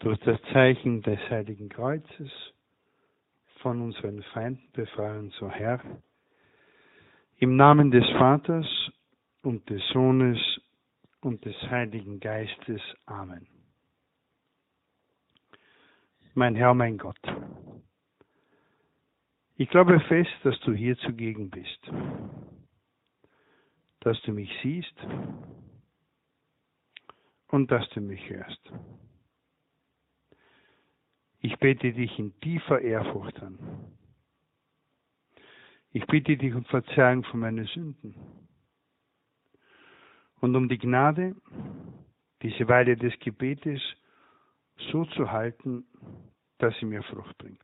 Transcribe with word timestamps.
durch 0.00 0.18
das 0.20 0.40
Zeichen 0.52 1.02
des 1.02 1.18
Heiligen 1.30 1.68
Kreuzes 1.68 2.30
von 3.60 3.80
unseren 3.80 4.22
Feinden 4.24 4.70
befreien, 4.72 5.30
so 5.38 5.50
Herr, 5.50 5.80
im 7.38 7.56
Namen 7.56 7.90
des 7.90 8.04
Vaters 8.18 8.66
und 9.42 9.68
des 9.70 9.82
Sohnes 9.92 10.38
und 11.20 11.44
des 11.44 11.56
Heiligen 11.70 12.20
Geistes. 12.20 12.80
Amen. 13.06 13.46
Mein 16.34 16.54
Herr, 16.54 16.74
mein 16.74 16.98
Gott, 16.98 17.20
ich 19.56 19.70
glaube 19.70 20.00
fest, 20.00 20.32
dass 20.42 20.58
du 20.60 20.72
hier 20.72 20.96
zugegen 20.98 21.48
bist, 21.48 21.78
dass 24.00 24.20
du 24.22 24.32
mich 24.32 24.50
siehst 24.62 24.96
und 27.48 27.70
dass 27.70 27.88
du 27.90 28.00
mich 28.00 28.28
hörst. 28.28 28.72
Ich 31.44 31.58
bete 31.58 31.92
dich 31.92 32.18
in 32.18 32.32
tiefer 32.40 32.80
Ehrfurcht 32.80 33.38
an. 33.42 33.58
Ich 35.92 36.06
bitte 36.06 36.38
dich 36.38 36.54
um 36.54 36.64
Verzeihung 36.64 37.22
von 37.24 37.40
meinen 37.40 37.66
Sünden 37.66 38.14
und 40.40 40.56
um 40.56 40.70
die 40.70 40.78
Gnade, 40.78 41.36
diese 42.40 42.66
Weile 42.66 42.96
des 42.96 43.12
Gebetes 43.18 43.82
so 44.90 45.04
zu 45.04 45.30
halten, 45.30 45.84
dass 46.56 46.74
sie 46.78 46.86
mir 46.86 47.02
Frucht 47.02 47.36
bringt. 47.36 47.62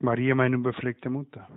Maria, 0.00 0.34
meine 0.34 0.56
überfleckte 0.56 1.10
Mutter. 1.10 1.48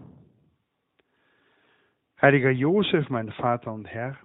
Heiliger 2.21 2.52
Josef, 2.52 3.10
mein 3.10 3.32
Vater 3.32 3.74
und 3.74 3.85
Herr, 3.85 4.20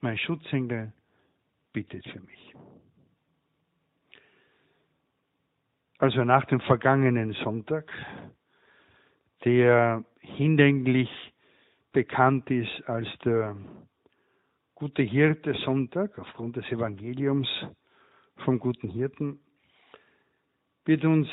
mein 0.00 0.18
Schutzengel, 0.18 0.92
bittet 1.72 2.04
für 2.08 2.18
mich. 2.18 2.54
Also 6.00 6.24
nach 6.24 6.46
dem 6.46 6.60
vergangenen 6.60 7.34
Sonntag, 7.44 7.92
der 9.44 10.02
hinlänglich 10.20 11.10
bekannt 11.92 12.50
ist 12.50 12.88
als 12.88 13.06
der 13.22 13.54
gute 14.74 15.02
Hirte 15.02 15.52
Sonntag 15.62 16.18
aufgrund 16.18 16.56
des 16.56 16.64
Evangeliums 16.72 17.48
vom 18.46 18.58
guten 18.58 18.88
Hirten, 18.88 19.40
wird 20.86 21.04
uns 21.04 21.28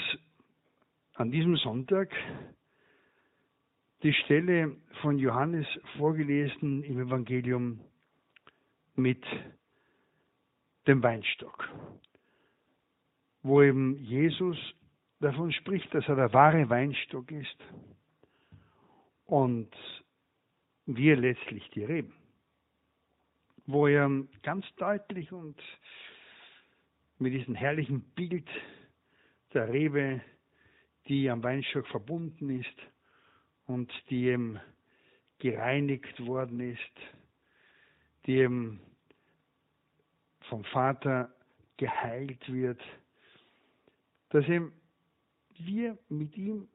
an 1.14 1.32
diesem 1.32 1.56
Sonntag 1.56 2.12
die 4.04 4.12
Stelle 4.12 4.76
von 5.02 5.18
Johannes 5.18 5.66
vorgelesen 5.98 6.84
im 6.84 7.00
Evangelium 7.00 7.80
mit 8.96 9.24
dem 10.88 11.02
Weinstock 11.02 11.70
wo 13.48 13.62
eben 13.62 13.96
Jesus 14.04 14.58
davon 15.20 15.52
spricht, 15.54 15.94
dass 15.94 16.08
er 16.08 16.16
der 16.16 16.34
wahre 16.34 16.70
Weinstock 16.70 17.32
ist 17.32 17.58
und 19.26 19.70
wir 20.86 21.16
letztlich 21.16 21.70
die 21.72 21.84
Reben. 21.84 22.14
Wo 23.66 23.88
er 23.88 24.10
ganz 24.44 24.66
deutlich 24.76 25.32
und 25.32 25.58
mit 27.20 27.34
diesem 27.34 27.56
herrlichen 27.56 28.02
Bild 28.16 28.48
der 29.54 29.72
Rebe, 29.72 30.22
die 31.08 31.30
am 31.30 31.42
Weinstock 31.42 31.88
verbunden 31.88 32.50
ist 32.50 32.78
und 33.66 33.92
die 34.10 34.26
eben 34.26 34.60
gereinigt 35.40 36.26
worden 36.26 36.60
ist, 36.60 36.80
die 38.26 38.40
eben 38.40 38.82
vom 40.50 40.64
Vater 40.66 41.34
geheilt 41.78 42.52
wird, 42.52 42.82
dass 44.30 44.48
eben 44.48 44.74
wir 45.60 45.98
mit 46.10 46.38
ihm 46.38 46.68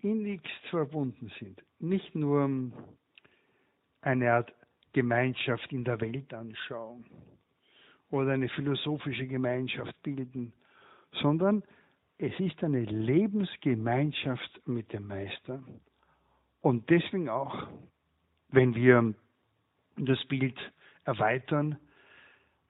innigst 0.00 0.66
verbunden 0.70 1.32
sind. 1.38 1.62
Nicht 1.78 2.14
nur 2.14 2.72
eine 4.02 4.32
Art 4.32 4.52
Gemeinschaft 4.92 5.72
in 5.72 5.84
der 5.84 6.00
Weltanschauung 6.00 7.04
oder 8.10 8.32
eine 8.32 8.48
philosophische 8.48 9.26
Gemeinschaft 9.26 10.00
bilden, 10.02 10.52
sondern 11.20 11.62
es 12.18 12.32
ist 12.40 12.62
eine 12.62 12.84
Lebensgemeinschaft 12.84 14.66
mit 14.66 14.92
dem 14.92 15.06
Meister. 15.06 15.62
Und 16.62 16.88
deswegen 16.88 17.28
auch, 17.28 17.68
wenn 18.48 18.74
wir 18.74 19.14
das 19.96 20.24
Bild 20.26 20.58
erweitern, 21.04 21.78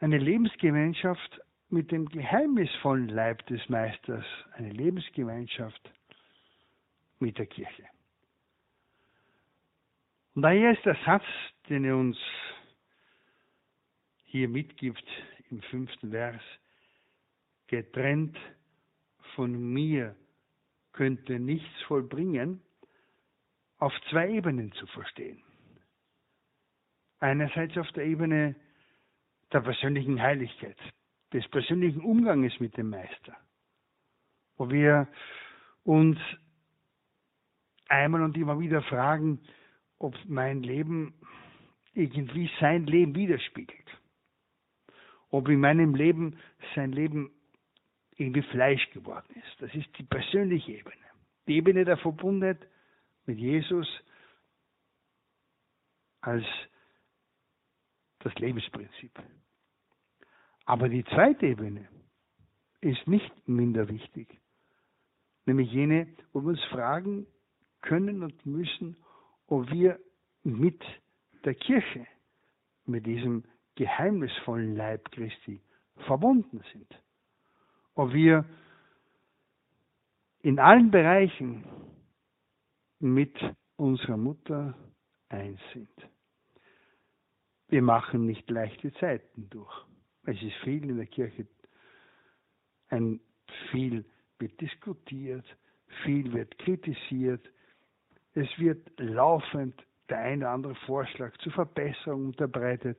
eine 0.01 0.19
Lebensgemeinschaft 0.19 1.41
mit 1.69 1.91
dem 1.91 2.09
geheimnisvollen 2.09 3.09
Leib 3.09 3.45
des 3.47 3.69
Meisters 3.69 4.25
eine 4.53 4.71
Lebensgemeinschaft 4.71 5.91
mit 7.19 7.39
der 7.39 7.47
Kirche. 7.47 7.85
Und 10.35 10.43
daher 10.43 10.73
ist 10.73 10.85
der 10.85 10.97
Satz, 11.05 11.25
den 11.69 11.85
er 11.85 11.97
uns 11.97 12.19
hier 14.25 14.49
mitgibt 14.49 15.05
im 15.51 15.63
fünften 15.63 16.11
Vers, 16.11 16.43
getrennt 17.69 18.37
von 19.35 19.73
mir 19.73 20.15
könnte 20.93 21.39
nichts 21.39 21.83
vollbringen, 21.83 22.63
auf 23.79 23.93
zwei 24.11 24.31
Ebenen 24.31 24.73
zu 24.73 24.87
verstehen. 24.87 25.43
Einerseits 27.19 27.77
auf 27.77 27.91
der 27.93 28.05
Ebene 28.05 28.55
der 29.53 29.61
persönlichen 29.61 30.21
Heiligkeit, 30.21 30.77
des 31.33 31.47
persönlichen 31.49 32.01
Umganges 32.01 32.59
mit 32.61 32.77
dem 32.77 32.91
Meister, 32.91 33.37
wo 34.57 34.71
wir 34.71 35.09
uns 35.85 36.19
einmal 37.89 38.23
und 38.23 38.37
immer 38.37 38.59
wieder 38.59 38.83
fragen, 38.83 39.41
ob 39.99 40.15
mein 40.27 40.63
Leben 40.63 41.15
irgendwie 41.95 42.51
sein 42.61 42.87
Leben 42.87 43.15
widerspiegelt. 43.15 43.87
Ob 45.31 45.49
in 45.49 45.61
meinem 45.61 45.95
Leben 45.95 46.39
sein 46.75 46.93
Leben 46.93 47.31
irgendwie 48.17 48.43
Fleisch 48.43 48.89
geworden 48.91 49.35
ist. 49.35 49.61
Das 49.61 49.75
ist 49.75 49.89
die 49.99 50.05
persönliche 50.05 50.73
Ebene. 50.73 50.97
Die 51.47 51.57
Ebene 51.57 51.85
der 51.85 51.97
Verbundenheit 51.97 52.67
mit 53.27 53.39
Jesus 53.39 53.89
als 56.21 56.45
das 58.21 58.35
Lebensprinzip. 58.37 59.13
Aber 60.67 60.89
die 60.89 61.05
zweite 61.05 61.47
Ebene 61.47 61.89
ist 62.81 63.07
nicht 63.07 63.49
minder 63.49 63.89
wichtig, 63.89 64.41
nämlich 65.47 65.71
jene, 65.73 66.09
wo 66.33 66.43
wir 66.43 66.49
uns 66.51 66.65
fragen 66.65 67.27
können 67.83 68.23
und 68.23 68.45
müssen, 68.45 68.97
ob 69.47 69.71
wir 69.71 69.99
mit 70.43 70.83
der 71.45 71.55
Kirche, 71.55 72.07
mit 72.85 73.07
diesem 73.07 73.45
geheimnisvollen 73.77 74.75
Leib 74.77 75.11
Christi 75.13 75.63
verbunden 76.07 76.63
sind. 76.73 76.89
Ob 77.95 78.13
wir 78.13 78.45
in 80.41 80.59
allen 80.59 80.91
Bereichen 80.91 81.65
mit 82.99 83.37
unserer 83.77 84.17
Mutter 84.17 84.75
eins 85.29 85.61
sind. 85.73 85.91
Wir 87.69 87.83
machen 87.83 88.27
nicht 88.27 88.49
leichte 88.51 88.93
Zeiten 88.95 89.49
durch. 89.51 89.87
Es 90.27 90.43
ist 90.43 90.57
viel 90.65 90.91
in 90.91 90.97
der 90.97 91.07
Kirche, 91.07 91.47
ein 92.89 93.21
viel 93.71 94.05
wird 94.39 94.61
diskutiert, 94.61 95.45
viel 96.03 96.33
wird 96.33 96.59
kritisiert, 96.59 97.49
es 98.35 98.49
wird 98.59 98.89
laufend 98.99 99.87
der 100.09 100.19
ein 100.19 100.39
oder 100.39 100.51
andere 100.51 100.75
Vorschlag 100.87 101.37
zur 101.39 101.53
Verbesserung 101.53 102.27
unterbreitet. 102.27 102.99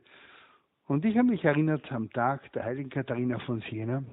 Und 0.86 1.04
ich 1.04 1.18
habe 1.18 1.28
mich 1.28 1.44
erinnert 1.44 1.92
am 1.92 2.10
Tag 2.12 2.52
der 2.54 2.64
heiligen 2.64 2.90
Katharina 2.90 3.40
von 3.40 3.62
Siena, 3.70 4.04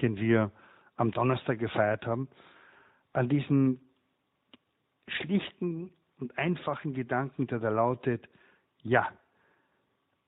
den 0.00 0.16
wir 0.16 0.52
am 0.96 1.10
Donnerstag 1.10 1.58
gefeiert 1.58 2.06
haben, 2.06 2.28
an 3.14 3.30
diesen 3.30 3.80
schlichten 5.08 5.90
und 6.18 6.36
einfachen 6.38 6.92
Gedanken, 6.92 7.46
der 7.46 7.60
da 7.60 7.70
lautet, 7.70 8.28
ja, 8.82 9.10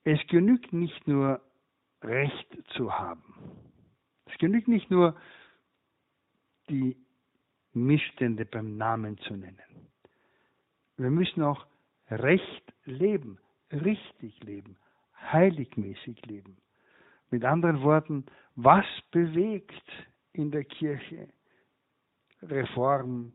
es 0.05 0.21
genügt 0.29 0.73
nicht 0.73 1.07
nur 1.07 1.41
Recht 2.03 2.47
zu 2.77 2.93
haben. 2.93 3.23
Es 4.27 4.37
genügt 4.39 4.69
nicht 4.69 4.91
nur, 4.91 5.17
die 6.69 6.97
Missstände 7.73 8.45
beim 8.45 8.77
Namen 8.77 9.19
zu 9.19 9.35
nennen. 9.35 9.89
Wir 10.97 11.11
müssen 11.11 11.43
auch 11.43 11.67
recht 12.11 12.73
leben, 12.85 13.39
richtig 13.71 14.43
leben, 14.43 14.77
heiligmäßig 15.21 16.25
leben. 16.27 16.57
Mit 17.31 17.45
anderen 17.45 17.83
Worten, 17.83 18.25
was 18.55 18.87
bewegt 19.11 19.83
in 20.33 20.51
der 20.51 20.65
Kirche 20.65 21.29
Reform 22.43 23.33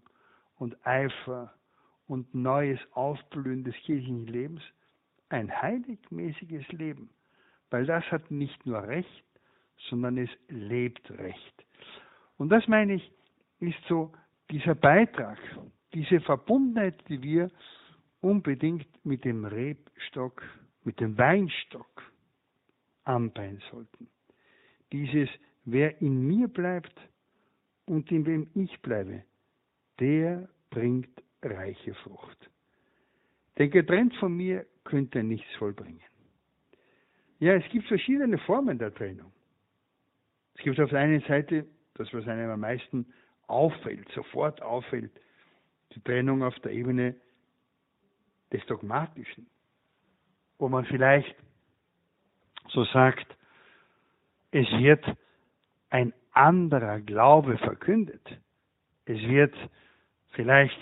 und 0.56 0.86
Eifer 0.86 1.54
und 2.08 2.34
neues 2.34 2.80
Aufblühen 2.94 3.64
des 3.64 3.76
kirchlichen 3.76 4.28
Lebens? 4.28 4.62
Ein 5.30 5.52
heiligmäßiges 5.62 6.68
Leben 6.70 7.10
weil 7.72 7.86
das 7.86 8.04
hat 8.12 8.30
nicht 8.30 8.66
nur 8.66 8.84
Recht, 8.84 9.26
sondern 9.90 10.18
es 10.18 10.30
lebt 10.50 11.10
Recht. 11.12 11.66
Und 12.38 12.50
das 12.50 12.68
meine 12.68 12.96
ich, 12.96 13.12
ist 13.60 13.82
so 13.88 14.12
dieser 14.52 14.76
Beitrag, 14.76 15.40
diese 15.94 16.20
Verbundenheit, 16.22 17.04
die 17.08 17.22
wir 17.24 17.50
unbedingt 18.22 18.88
mit 19.06 19.26
dem 19.26 19.46
Rebstock, 19.46 20.44
mit 20.84 21.00
dem 21.00 21.18
Weinstock 21.18 22.04
anpeilen 23.04 23.62
sollten. 23.72 24.08
Dieses, 24.92 25.30
wer 25.66 26.02
in 26.02 26.28
mir 26.28 26.48
bleibt 26.48 27.00
und 27.86 28.12
in 28.12 28.26
wem 28.26 28.48
ich 28.54 28.80
bleibe, 28.82 29.24
der 30.00 30.50
bringt 30.70 31.10
reiche 31.42 31.94
Frucht. 31.96 32.50
Denn 33.58 33.72
getrennt 33.72 34.16
von 34.16 34.36
mir 34.36 34.66
könnte 34.84 35.20
er 35.20 35.24
nichts 35.24 35.54
vollbringen. 35.56 36.02
Ja, 37.42 37.56
es 37.56 37.68
gibt 37.72 37.88
verschiedene 37.88 38.38
Formen 38.38 38.78
der 38.78 38.94
Trennung. 38.94 39.34
Es 40.54 40.64
gibt 40.64 40.80
auf 40.80 40.92
der 40.92 41.00
einen 41.00 41.22
Seite 41.22 41.66
das, 41.96 42.14
was 42.14 42.28
einem 42.28 42.52
am 42.52 42.60
meisten 42.60 43.12
auffällt, 43.48 44.08
sofort 44.14 44.62
auffällt, 44.62 45.12
die 45.96 46.02
Trennung 46.02 46.44
auf 46.44 46.54
der 46.60 46.72
Ebene 46.72 47.16
des 48.54 48.64
Dogmatischen, 48.68 49.48
wo 50.60 50.70
man 50.70 50.86
vielleicht 50.86 51.36
so 52.70 52.84
sagt, 52.86 53.26
es 54.52 54.68
wird 54.74 55.04
ein 55.90 56.14
anderer 56.34 57.02
Glaube 57.02 57.58
verkündet. 57.58 58.38
Es 59.06 59.20
wird 59.20 59.56
vielleicht 60.34 60.80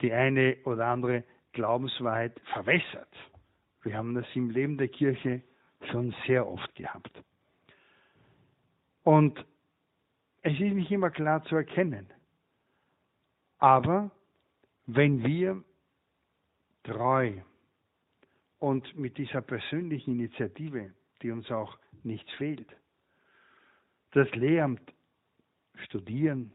die 0.00 0.14
eine 0.14 0.56
oder 0.64 0.86
andere 0.86 1.24
Glaubenswahrheit 1.52 2.40
verwässert. 2.54 3.14
Wir 3.82 3.98
haben 3.98 4.14
das 4.14 4.24
im 4.34 4.48
Leben 4.48 4.78
der 4.78 4.88
Kirche 4.88 5.42
schon 5.86 6.14
sehr 6.26 6.46
oft 6.46 6.74
gehabt. 6.74 7.22
Und 9.02 9.44
es 10.42 10.52
ist 10.54 10.74
nicht 10.74 10.90
immer 10.90 11.10
klar 11.10 11.44
zu 11.44 11.56
erkennen. 11.56 12.06
Aber 13.58 14.10
wenn 14.86 15.24
wir 15.24 15.62
treu 16.82 17.32
und 18.58 18.96
mit 18.96 19.16
dieser 19.16 19.40
persönlichen 19.40 20.12
Initiative, 20.12 20.92
die 21.22 21.30
uns 21.30 21.50
auch 21.50 21.78
nicht 22.02 22.30
fehlt, 22.32 22.68
das 24.12 24.30
Lehramt 24.34 24.82
studieren, 25.86 26.52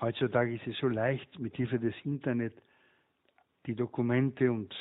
heutzutage 0.00 0.54
ist 0.54 0.66
es 0.66 0.76
so 0.78 0.88
leicht, 0.88 1.38
mit 1.38 1.56
Hilfe 1.56 1.78
des 1.78 1.94
Internet 2.04 2.54
die 3.66 3.74
Dokumente 3.74 4.52
und 4.52 4.74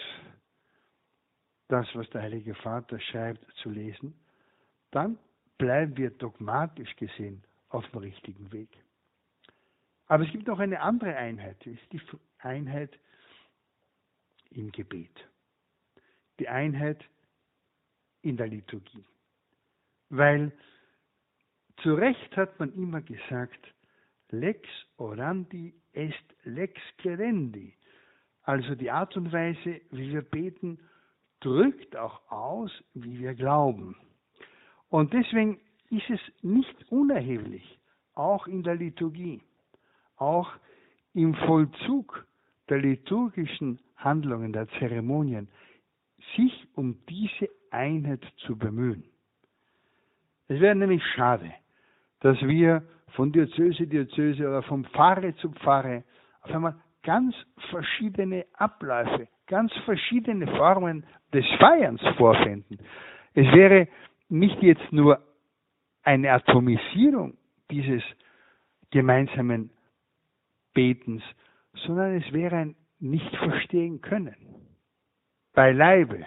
das, 1.74 1.88
was 1.96 2.08
der 2.12 2.22
Heilige 2.22 2.54
Vater 2.54 3.00
schreibt, 3.00 3.52
zu 3.56 3.72
lesen, 3.72 4.14
dann 4.92 5.18
bleiben 5.58 5.98
wir 5.98 6.12
dogmatisch 6.12 6.96
gesehen 6.98 7.44
auf 7.70 7.84
dem 7.90 8.02
richtigen 8.02 8.52
Weg. 8.52 8.70
Aber 10.06 10.24
es 10.24 10.32
gibt 10.32 10.46
noch 10.46 10.60
eine 10.60 10.82
andere 10.82 11.16
Einheit, 11.16 11.58
das 11.66 11.74
ist 11.74 11.92
die 11.92 12.02
Einheit 12.38 13.00
im 14.52 14.72
Gebet, 14.72 15.28
die 16.40 16.48
Einheit 16.48 17.04
in 18.22 18.38
der 18.38 18.48
Liturgie. 18.48 19.04
Weil 20.10 20.52
zu 21.82 21.96
Recht 21.96 22.38
hat 22.38 22.60
man 22.60 22.72
immer 22.76 23.02
gesagt, 23.02 23.74
lex 24.30 24.70
orandi 24.98 25.74
est 25.94 26.36
lex 26.44 26.80
querendi. 27.00 27.74
Also 28.44 28.76
die 28.76 28.92
Art 28.92 29.18
und 29.18 29.32
Weise, 29.32 29.82
wie 29.90 30.12
wir 30.12 30.22
beten, 30.22 30.78
drückt 31.44 31.96
auch 31.96 32.22
aus, 32.32 32.72
wie 32.94 33.20
wir 33.20 33.34
glauben. 33.36 33.96
Und 34.90 35.14
deswegen 35.14 35.60
ist 35.90 36.10
es 36.10 36.20
nicht 36.42 36.92
unerheblich, 36.92 37.80
auch 38.16 38.48
in 38.48 38.64
der 38.64 38.76
Liturgie, 38.76 39.42
auch 40.18 40.52
im 41.14 41.36
Vollzug 41.36 42.26
der 42.70 42.80
liturgischen 42.80 43.80
Handlungen, 43.98 44.54
der 44.54 44.68
Zeremonien, 44.80 45.48
sich 46.36 46.68
um 46.76 46.98
diese 47.10 47.50
Einheit 47.72 48.24
zu 48.46 48.58
bemühen. 48.58 49.04
Es 50.48 50.60
wäre 50.60 50.76
nämlich 50.76 51.04
schade, 51.16 51.52
dass 52.22 52.40
wir 52.42 52.84
von 53.16 53.32
Diözese, 53.32 53.88
Diözese 53.88 54.48
oder 54.48 54.64
von 54.64 54.86
Pfarre 54.86 55.36
zu 55.36 55.52
Pfarre 55.52 56.04
auf 56.42 56.52
einmal 56.52 56.76
ganz 57.04 57.36
verschiedene 57.70 58.46
Abläufe, 58.54 59.28
ganz 59.48 59.74
verschiedene 59.86 60.48
Formen 60.48 61.06
des 61.34 61.46
Feierns 61.60 62.02
vorfinden. 62.18 62.80
Es 63.34 63.48
wäre 63.54 63.88
nicht 64.30 64.62
jetzt 64.62 64.92
nur 64.92 65.22
eine 66.04 66.32
Atomisierung 66.32 67.38
dieses 67.72 68.04
gemeinsamen 68.92 69.72
Betens, 70.74 71.24
sondern 71.74 72.16
es 72.16 72.32
wäre 72.32 72.58
ein 72.58 72.76
Nicht-Verstehen 73.00 74.02
können. 74.02 74.36
Beileibe 75.54 76.26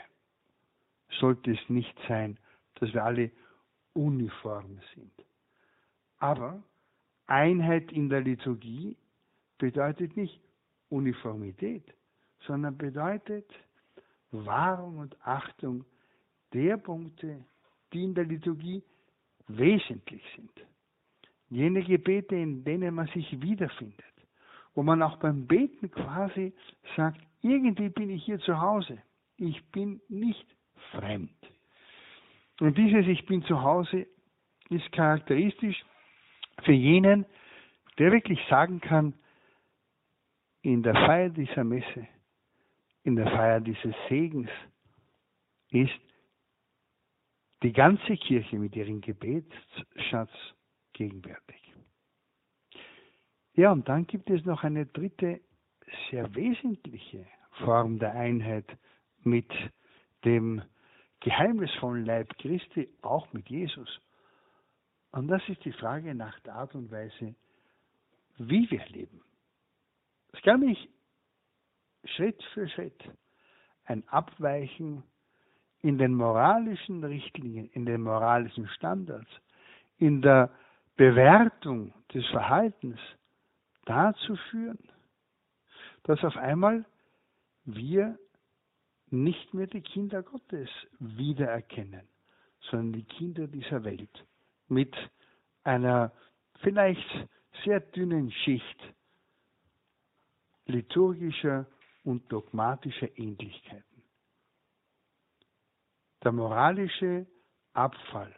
sollte 1.19 1.53
es 1.53 1.69
nicht 1.69 1.97
sein, 2.09 2.39
dass 2.75 2.93
wir 2.93 3.05
alle 3.05 3.31
uniform 3.95 4.79
sind. 4.95 5.13
Aber 6.19 6.63
Einheit 7.27 7.91
in 7.93 8.09
der 8.09 8.21
Liturgie 8.21 8.97
bedeutet 9.59 10.17
nicht 10.17 10.41
Uniformität, 10.89 11.83
sondern 12.47 12.77
bedeutet 12.77 13.51
Wahrung 14.31 14.99
und 14.99 15.17
Achtung 15.27 15.85
der 16.53 16.77
Punkte, 16.77 17.45
die 17.93 18.05
in 18.05 18.15
der 18.15 18.25
Liturgie 18.25 18.83
wesentlich 19.49 20.23
sind. 20.35 20.51
Jene 21.49 21.83
Gebete, 21.83 22.35
in 22.35 22.65
denen 22.65 22.95
man 22.95 23.07
sich 23.09 23.41
wiederfindet, 23.41 24.05
wo 24.75 24.83
man 24.83 25.03
auch 25.03 25.17
beim 25.19 25.47
Beten 25.47 25.91
quasi 25.91 26.53
sagt, 26.97 27.21
irgendwie 27.43 27.89
bin 27.89 28.11
ich 28.11 28.25
hier 28.25 28.39
zu 28.41 28.61
Hause, 28.61 28.99
ich 29.37 29.65
bin 29.71 30.01
nicht 30.09 30.47
fremd. 30.91 31.31
Und 32.61 32.77
dieses 32.79 33.07
Ich 33.07 33.25
bin 33.27 33.43
zu 33.45 33.63
Hause 33.63 34.07
ist 34.71 34.91
charakteristisch 34.93 35.85
für 36.63 36.73
jenen, 36.73 37.27
der 37.99 38.13
wirklich 38.13 38.41
sagen 38.49 38.81
kann, 38.81 39.15
in 40.63 40.83
der 40.83 40.95
Feier 40.95 41.29
dieser 41.29 41.65
Messe, 41.65 42.09
in 43.07 43.15
der 43.15 43.31
Feier 43.31 43.61
dieses 43.61 43.95
Segens 44.09 44.51
ist 45.71 46.01
die 47.63 47.73
ganze 47.73 48.17
Kirche 48.17 48.59
mit 48.59 48.75
ihrem 48.75 49.01
Gebetsschatz 49.01 50.33
gegenwärtig. 50.93 51.73
Ja, 53.55 53.71
und 53.71 53.89
dann 53.89 54.09
gibt 54.09 54.29
es 54.29 54.45
noch 54.45 54.65
eine 54.65 54.87
dritte, 54.87 55.41
sehr 56.11 56.35
wesentliche 56.35 57.25
Form 57.65 58.01
der 58.01 58.13
Einheit 58.13 58.67
mit 59.23 59.51
dem 60.25 60.63
geheimnisvollen 61.21 62.05
Leib 62.05 62.37
Christi, 62.39 62.89
auch 63.03 63.33
mit 63.33 63.49
Jesus. 63.49 64.01
Und 65.13 65.29
das 65.29 65.49
ist 65.49 65.65
die 65.65 65.73
Frage 65.73 66.13
nach 66.17 66.41
der 66.41 66.57
Art 66.57 66.75
und 66.75 66.91
Weise, 66.91 67.37
wie 68.39 68.69
wir 68.69 68.85
leben. 68.89 69.23
Es 70.33 70.43
kann 70.43 70.61
mich 70.61 70.91
Schritt 72.09 72.43
für 72.55 72.69
Schritt 72.69 73.03
ein 73.85 74.07
Abweichen 74.09 75.03
in 75.81 75.99
den 75.99 76.15
moralischen 76.15 77.05
Richtlinien, 77.05 77.69
in 77.73 77.87
den 77.87 78.03
moralischen 78.03 78.69
Standards, 78.69 79.31
in 79.99 80.23
der 80.23 80.51
Bewertung 80.97 81.93
des 82.13 82.27
Verhaltens 82.29 82.99
dazu 83.85 84.37
führen, 84.51 84.89
dass 86.05 86.23
auf 86.25 86.37
einmal 86.37 86.85
wir 87.65 88.19
nicht 89.11 89.55
mehr 89.55 89.67
die 89.67 89.83
Kinder 89.83 90.23
Gottes 90.23 90.69
wiedererkennen, 90.99 92.09
sondern 92.71 92.93
die 92.93 93.05
Kinder 93.05 93.47
dieser 93.47 93.85
Welt 93.85 94.25
mit 94.69 94.95
einer 95.63 96.13
vielleicht 96.61 97.29
sehr 97.65 97.81
dünnen 97.81 98.31
Schicht 98.31 98.95
liturgischer 100.67 101.67
und 102.07 102.31
dogmatischer 102.33 103.19
Ähnlichkeiten. 103.19 104.03
Der 106.23 106.31
moralische 106.33 107.27
Abfall, 107.73 108.35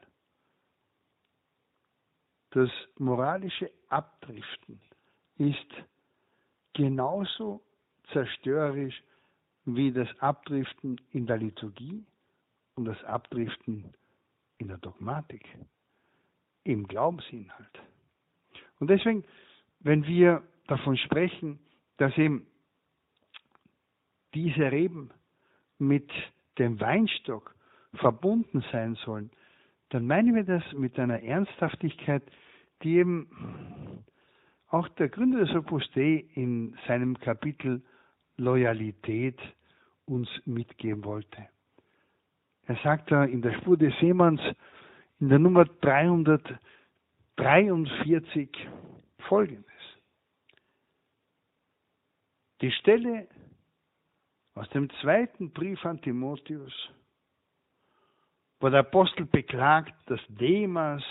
das 2.50 2.70
moralische 2.96 3.70
Abdriften 3.88 4.80
ist 5.37 5.70
genauso 6.72 7.62
zerstörerisch 8.12 9.02
wie 9.66 9.92
das 9.92 10.08
Abdriften 10.18 10.98
in 11.10 11.26
der 11.26 11.37
Liturgie 11.37 12.06
und 12.75 12.87
das 12.87 13.02
Abdriften 13.04 13.92
in 14.56 14.68
der 14.68 14.78
Dogmatik 14.78 15.44
im 16.64 16.88
Glaubensinhalt. 16.88 17.82
Und 18.80 18.88
deswegen, 18.88 19.25
wenn 19.80 20.06
wir 20.06 20.42
davon 20.68 20.96
sprechen, 20.96 21.58
dass 21.98 22.16
eben 22.16 22.46
diese 24.38 24.71
Reben 24.71 25.11
mit 25.78 26.09
dem 26.59 26.78
Weinstock 26.80 27.57
verbunden 27.95 28.62
sein 28.71 28.95
sollen, 29.04 29.33
dann 29.88 30.07
meinen 30.07 30.37
wir 30.37 30.45
das 30.45 30.62
mit 30.75 30.99
einer 30.99 31.23
Ernsthaftigkeit, 31.23 32.23
die 32.83 32.97
eben 32.99 34.04
auch 34.68 34.87
der 34.90 35.09
Gründer 35.09 35.40
des 35.40 35.57
Opus 35.57 35.90
Dei 35.92 36.26
in 36.35 36.76
seinem 36.87 37.18
Kapitel 37.18 37.83
Loyalität 38.37 39.40
uns 40.04 40.28
mitgeben 40.45 41.02
wollte. 41.04 41.49
Er 42.66 42.76
sagt 42.85 43.11
da 43.11 43.25
in 43.25 43.42
der 43.42 43.54
Spur 43.54 43.76
des 43.76 43.92
Seemanns 43.99 44.40
in 45.18 45.30
der 45.30 45.40
Nummer 45.40 45.64
343 45.64 48.50
folgendes. 49.28 49.64
Die 52.61 52.73
Stelle 52.73 53.28
aus 54.58 54.68
dem 54.70 54.90
zweiten 55.00 55.52
Brief 55.52 55.84
an 55.84 56.00
Timotheus, 56.00 56.72
wo 58.58 58.68
der 58.68 58.80
Apostel 58.80 59.24
beklagt, 59.24 59.94
dass 60.06 60.20
Demas 60.28 61.04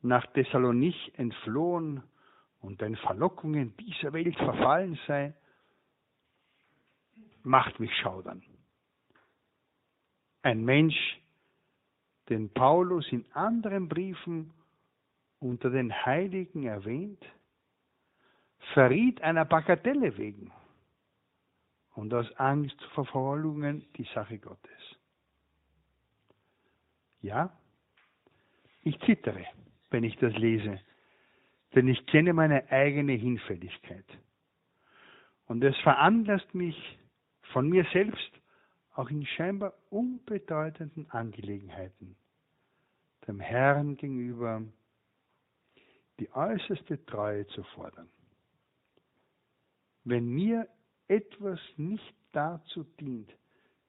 nach 0.00 0.24
Thessalonich 0.32 1.12
entflohen 1.18 2.02
und 2.60 2.80
den 2.80 2.96
Verlockungen 2.96 3.76
dieser 3.76 4.14
Welt 4.14 4.34
verfallen 4.36 4.98
sei, 5.06 5.34
macht 7.42 7.78
mich 7.78 7.94
schaudern. 7.98 8.42
Ein 10.40 10.64
Mensch, 10.64 11.20
den 12.30 12.48
Paulus 12.48 13.06
in 13.12 13.26
anderen 13.32 13.86
Briefen 13.86 14.54
unter 15.40 15.68
den 15.68 15.92
Heiligen 16.06 16.64
erwähnt, 16.64 17.22
verriet 18.72 19.20
einer 19.20 19.44
Bagatelle 19.44 20.16
wegen 20.16 20.50
und 21.94 22.12
aus 22.12 22.30
Angst 22.36 22.80
vor 22.94 23.06
Verfolgungen 23.06 23.84
die 23.96 24.06
Sache 24.14 24.38
Gottes. 24.38 24.70
Ja, 27.22 27.56
ich 28.82 28.98
zittere, 29.00 29.46
wenn 29.90 30.04
ich 30.04 30.16
das 30.16 30.34
lese, 30.34 30.80
denn 31.74 31.88
ich 31.88 32.04
kenne 32.06 32.32
meine 32.32 32.70
eigene 32.70 33.12
Hinfälligkeit. 33.12 34.06
Und 35.46 35.62
es 35.64 35.76
veranlasst 35.78 36.54
mich, 36.54 36.76
von 37.52 37.68
mir 37.68 37.86
selbst 37.92 38.30
auch 38.94 39.10
in 39.10 39.24
scheinbar 39.26 39.74
unbedeutenden 39.90 41.10
Angelegenheiten 41.10 42.16
dem 43.26 43.40
Herrn 43.40 43.96
gegenüber 43.96 44.62
die 46.18 46.30
äußerste 46.32 47.04
Treue 47.06 47.46
zu 47.48 47.62
fordern. 47.74 48.08
Wenn 50.04 50.28
mir 50.28 50.68
etwas 51.08 51.60
nicht 51.76 52.14
dazu 52.32 52.84
dient, 53.00 53.30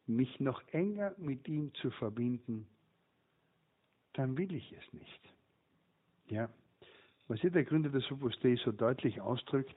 mich 0.07 0.39
noch 0.39 0.61
enger 0.69 1.13
mit 1.17 1.47
ihm 1.47 1.73
zu 1.75 1.91
verbinden, 1.91 2.67
dann 4.13 4.37
will 4.37 4.53
ich 4.53 4.71
es 4.71 4.93
nicht. 4.93 5.19
Ja, 6.27 6.49
was 7.27 7.39
hier 7.41 7.51
der 7.51 7.63
Gründer 7.63 7.89
des 7.89 8.09
Opus 8.11 8.39
Dei 8.39 8.55
so 8.55 8.71
deutlich 8.71 9.19
ausdrückt, 9.21 9.75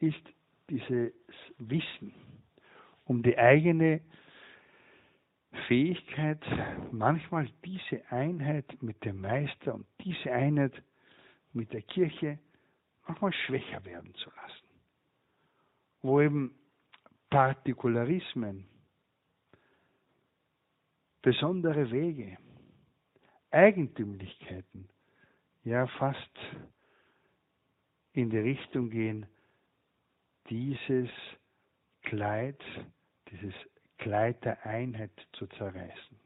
ist 0.00 0.22
dieses 0.68 1.12
Wissen 1.58 2.14
um 3.04 3.22
die 3.22 3.36
eigene 3.36 4.00
Fähigkeit, 5.66 6.42
manchmal 6.92 7.48
diese 7.64 8.02
Einheit 8.10 8.82
mit 8.82 9.04
dem 9.04 9.20
Meister 9.20 9.74
und 9.74 9.86
diese 10.04 10.32
Einheit 10.32 10.72
mit 11.52 11.72
der 11.72 11.82
Kirche 11.82 12.38
manchmal 13.06 13.32
schwächer 13.32 13.84
werden 13.84 14.14
zu 14.14 14.30
lassen. 14.30 14.71
Wo 16.02 16.20
eben 16.20 16.54
Partikularismen, 17.30 18.66
besondere 21.22 21.90
Wege, 21.90 22.36
Eigentümlichkeiten 23.50 24.88
ja 25.64 25.86
fast 25.86 26.38
in 28.12 28.30
die 28.30 28.38
Richtung 28.38 28.90
gehen, 28.90 29.26
dieses 30.50 31.08
Kleid, 32.02 32.60
dieses 33.30 33.54
Kleid 33.98 34.44
der 34.44 34.66
Einheit 34.66 35.12
zu 35.32 35.46
zerreißen. 35.46 36.18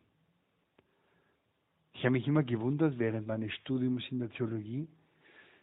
Ich 1.93 2.01
habe 2.01 2.13
mich 2.13 2.27
immer 2.27 2.43
gewundert 2.43 2.99
während 2.99 3.27
meines 3.27 3.53
Studiums 3.55 4.05
in 4.11 4.19
der 4.19 4.31
Theologie, 4.31 4.89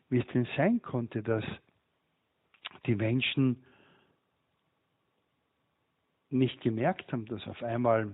wie 0.10 0.20
es 0.20 0.28
denn 0.28 0.48
sein 0.56 0.82
konnte, 0.82 1.22
dass 1.22 1.44
die 2.86 2.96
Menschen 2.96 3.64
nicht 6.34 6.62
gemerkt 6.62 7.12
haben, 7.14 7.26
dass 7.26 7.48
auf 7.48 7.62
einmal 7.62 8.12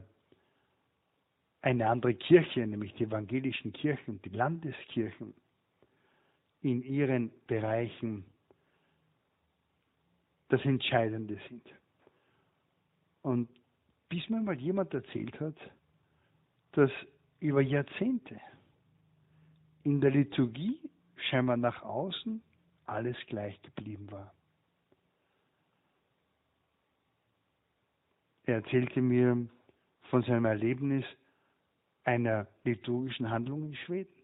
eine 1.62 1.88
andere 1.88 2.14
Kirche, 2.14 2.66
nämlich 2.68 2.94
die 2.96 3.06
evangelischen 3.06 3.74
Kirchen, 3.74 4.22
die 4.22 4.30
Landeskirchen, 4.30 5.34
in 6.62 6.84
ihren 6.84 7.32
Bereichen 7.48 8.26
das 10.50 10.64
Entscheidende 10.66 11.40
sind. 11.48 11.64
Und 13.22 13.50
bis 14.10 14.28
mir 14.30 14.42
mal 14.42 14.60
jemand 14.60 14.94
erzählt 14.94 15.40
hat, 15.40 15.56
dass 16.74 16.92
über 17.40 17.62
Jahrzehnte 17.62 18.40
in 19.84 20.02
der 20.02 20.12
Liturgie 20.12 20.80
scheinbar 21.30 21.58
nach 21.58 21.84
außen 21.84 22.42
alles 22.86 23.18
gleich 23.28 23.62
geblieben 23.62 24.12
war. 24.12 24.34
Er 28.50 28.64
erzählte 28.64 29.00
mir 29.00 29.48
von 30.10 30.24
seinem 30.24 30.46
Erlebnis 30.46 31.06
einer 32.04 32.48
liturgischen 32.64 33.30
Handlung 33.30 33.66
in 33.66 33.76
Schweden, 33.76 34.24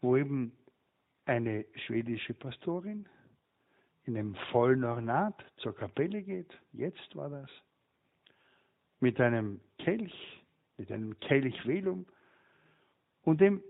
wo 0.00 0.16
eben 0.16 0.52
eine 1.26 1.66
schwedische 1.84 2.32
Pastorin 2.32 3.06
in 4.04 4.16
einem 4.16 4.34
vollen 4.50 4.84
Ornat 4.84 5.34
zur 5.58 5.76
Kapelle 5.76 6.22
geht, 6.22 6.50
jetzt 6.72 7.14
war 7.14 7.28
das, 7.28 7.50
mit 9.00 9.20
einem 9.20 9.60
Kelch, 9.76 10.42
mit 10.78 10.90
einem 10.90 11.20
Kelch 11.20 11.66
Velum 11.66 12.06
und 13.20 13.42
dem 13.42 13.62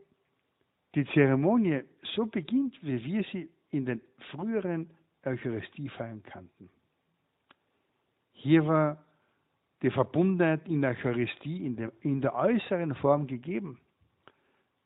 die 0.94 1.06
Zeremonie 1.06 1.82
so 2.14 2.24
beginnt, 2.26 2.80
wie 2.84 3.02
wir 3.04 3.24
sie 3.32 3.50
in 3.70 3.84
den 3.84 4.00
früheren 4.30 4.88
Eucharistiefeiern 5.24 6.22
kannten. 6.22 6.70
Hier 8.30 8.64
war 8.64 9.04
die 9.82 9.90
Verbundenheit 9.90 10.66
in 10.66 10.82
der 10.82 10.90
Eucharistie 10.90 11.64
in, 11.64 11.76
der, 11.76 11.92
in 12.00 12.20
der 12.20 12.34
äußeren 12.34 12.94
Form 12.96 13.26
gegeben, 13.26 13.80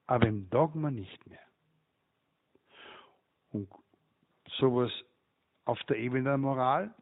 aber 0.07 0.27
im 0.27 0.51
Dogma 0.51 0.91
nicht 0.91 1.27
mehr. 1.27 1.41
Und 3.53 3.69
sowas 4.59 4.91
auf 5.65 5.83
der 5.85 5.99
Ebene 5.99 6.25
der 6.25 6.39
Moral 6.39 6.95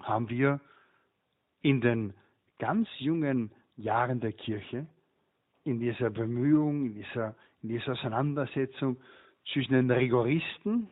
haben 0.00 0.28
wir 0.28 0.60
in 1.60 1.80
den 1.80 2.14
ganz 2.58 2.88
jungen 2.98 3.52
Jahren 3.76 4.20
der 4.20 4.32
Kirche, 4.32 4.86
in 5.64 5.80
dieser 5.80 6.10
Bemühung, 6.10 6.86
in 6.86 6.94
dieser, 6.94 7.34
in 7.62 7.68
dieser 7.68 7.92
Auseinandersetzung 7.92 8.96
zwischen 9.52 9.74
den 9.74 9.90
Rigoristen 9.90 10.88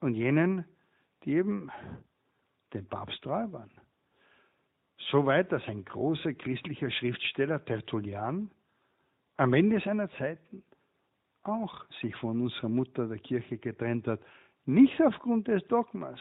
und 0.00 0.14
jenen, 0.14 0.64
die 1.24 1.34
eben 1.34 1.70
dem 2.72 2.86
Papst 2.86 3.22
treu 3.22 3.50
waren. 3.52 3.70
Soweit, 5.10 5.52
dass 5.52 5.66
ein 5.68 5.84
großer 5.84 6.34
christlicher 6.34 6.90
Schriftsteller, 6.90 7.64
Tertullian, 7.64 8.50
am 9.36 9.54
Ende 9.54 9.80
seiner 9.80 10.10
Zeiten 10.12 10.62
auch 11.42 11.84
sich 12.00 12.14
von 12.16 12.40
unserer 12.40 12.68
Mutter 12.68 13.08
der 13.08 13.18
Kirche 13.18 13.58
getrennt 13.58 14.06
hat, 14.06 14.20
nicht 14.64 15.00
aufgrund 15.02 15.48
des 15.48 15.66
Dogmas, 15.66 16.20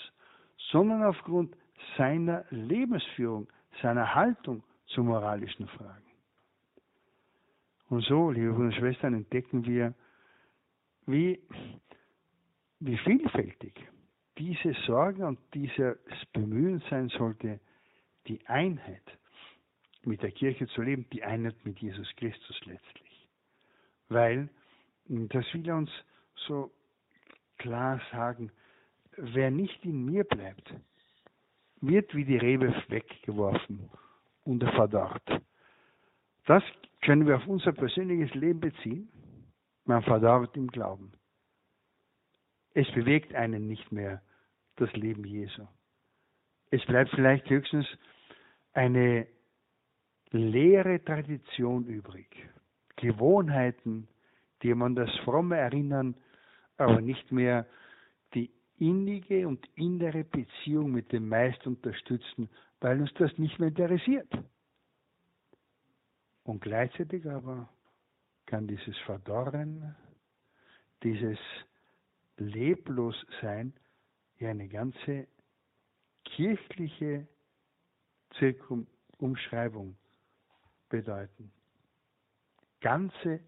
sondern 0.71 1.03
aufgrund 1.03 1.55
seiner 1.97 2.45
Lebensführung, 2.50 3.47
seiner 3.81 4.15
Haltung 4.15 4.63
zu 4.88 5.03
moralischen 5.03 5.67
Fragen. 5.67 6.05
Und 7.89 8.03
so, 8.05 8.31
liebe 8.31 8.51
Brüder 8.53 8.65
und 8.65 8.75
Schwestern, 8.75 9.13
entdecken 9.13 9.65
wir, 9.65 9.93
wie, 11.05 11.39
wie 12.79 12.97
vielfältig 12.97 13.73
diese 14.38 14.73
Sorge 14.85 15.25
und 15.25 15.39
dieses 15.53 15.97
Bemühen 16.33 16.81
sein 16.89 17.09
sollte, 17.09 17.59
die 18.27 18.45
Einheit 18.47 19.03
mit 20.03 20.21
der 20.21 20.31
Kirche 20.31 20.67
zu 20.67 20.81
leben, 20.81 21.05
die 21.11 21.23
Einheit 21.23 21.55
mit 21.63 21.79
Jesus 21.79 22.07
Christus 22.15 22.59
letztlich. 22.65 23.27
Weil, 24.09 24.49
das 25.05 25.45
will 25.53 25.67
er 25.67 25.77
uns 25.77 25.91
so 26.47 26.71
klar 27.57 28.01
sagen, 28.11 28.51
wer 29.17 29.51
nicht 29.51 29.83
in 29.85 30.05
mir 30.05 30.23
bleibt, 30.23 30.73
wird 31.81 32.13
wie 32.15 32.25
die 32.25 32.37
Rebe 32.37 32.73
weggeworfen 32.89 33.89
und 34.43 34.63
verdorrt. 34.63 35.41
Das 36.45 36.63
können 37.01 37.27
wir 37.27 37.37
auf 37.37 37.47
unser 37.47 37.71
persönliches 37.71 38.33
Leben 38.35 38.59
beziehen. 38.59 39.09
Man 39.85 40.03
verdorrt 40.03 40.55
im 40.57 40.67
Glauben. 40.67 41.11
Es 42.73 42.89
bewegt 42.91 43.33
einen 43.35 43.67
nicht 43.67 43.91
mehr 43.91 44.21
das 44.77 44.91
Leben 44.93 45.25
Jesu. 45.25 45.67
Es 46.71 46.83
bleibt 46.85 47.11
vielleicht 47.11 47.49
höchstens 47.49 47.85
eine 48.73 49.27
leere 50.31 51.03
Tradition 51.03 51.85
übrig. 51.85 52.27
Gewohnheiten, 52.95 54.07
die 54.63 54.73
man 54.73 54.95
das 54.95 55.09
fromme 55.25 55.57
Erinnern, 55.57 56.15
aber 56.77 57.01
nicht 57.01 57.31
mehr 57.31 57.67
die 58.33 58.49
innige 58.79 59.47
und 59.47 59.67
innere 59.75 60.23
Beziehung 60.23 60.91
mit 60.91 61.11
dem 61.11 61.27
Meister 61.27 61.67
unterstützen, 61.67 62.49
weil 62.79 63.01
uns 63.01 63.13
das 63.15 63.37
nicht 63.37 63.59
mehr 63.59 63.67
interessiert. 63.67 64.31
Und 66.43 66.61
gleichzeitig 66.61 67.27
aber 67.29 67.69
kann 68.45 68.67
dieses 68.67 68.97
Verdorren, 68.99 69.95
dieses 71.03 71.37
Leblossein 72.37 73.73
ja 74.39 74.49
eine 74.49 74.67
ganze 74.67 75.27
kirchliche 76.35 77.27
Zirkumumschreibung 78.38 79.97
bedeuten. 80.89 81.51
Ganze 82.79 83.39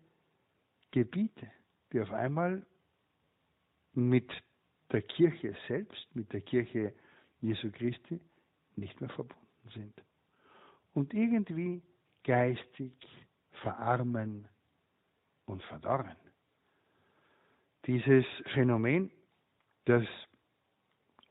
Gebiete, 0.91 1.51
die 1.91 2.01
auf 2.01 2.11
einmal 2.11 2.65
mit 3.93 4.29
der 4.91 5.01
Kirche 5.01 5.55
selbst, 5.67 6.15
mit 6.15 6.31
der 6.33 6.41
Kirche 6.41 6.93
Jesu 7.41 7.71
Christi 7.71 8.19
nicht 8.75 8.99
mehr 9.01 9.09
verbunden 9.09 9.69
sind. 9.73 10.01
Und 10.93 11.13
irgendwie 11.13 11.81
geistig 12.23 12.93
verarmen 13.61 14.47
und 15.45 15.63
verdorren. 15.63 16.15
Dieses 17.85 18.25
Phänomen, 18.53 19.11
das 19.85 20.05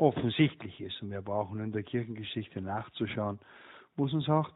offensichtlich 0.03 0.81
ist, 0.81 1.01
und 1.01 1.11
wir 1.11 1.23
brauchen 1.23 1.61
in 1.61 1.71
der 1.71 1.85
Kirchengeschichte 1.85 2.61
nachzuschauen, 2.61 3.39
muss 3.95 4.13
uns 4.13 4.29
auch 4.29 4.51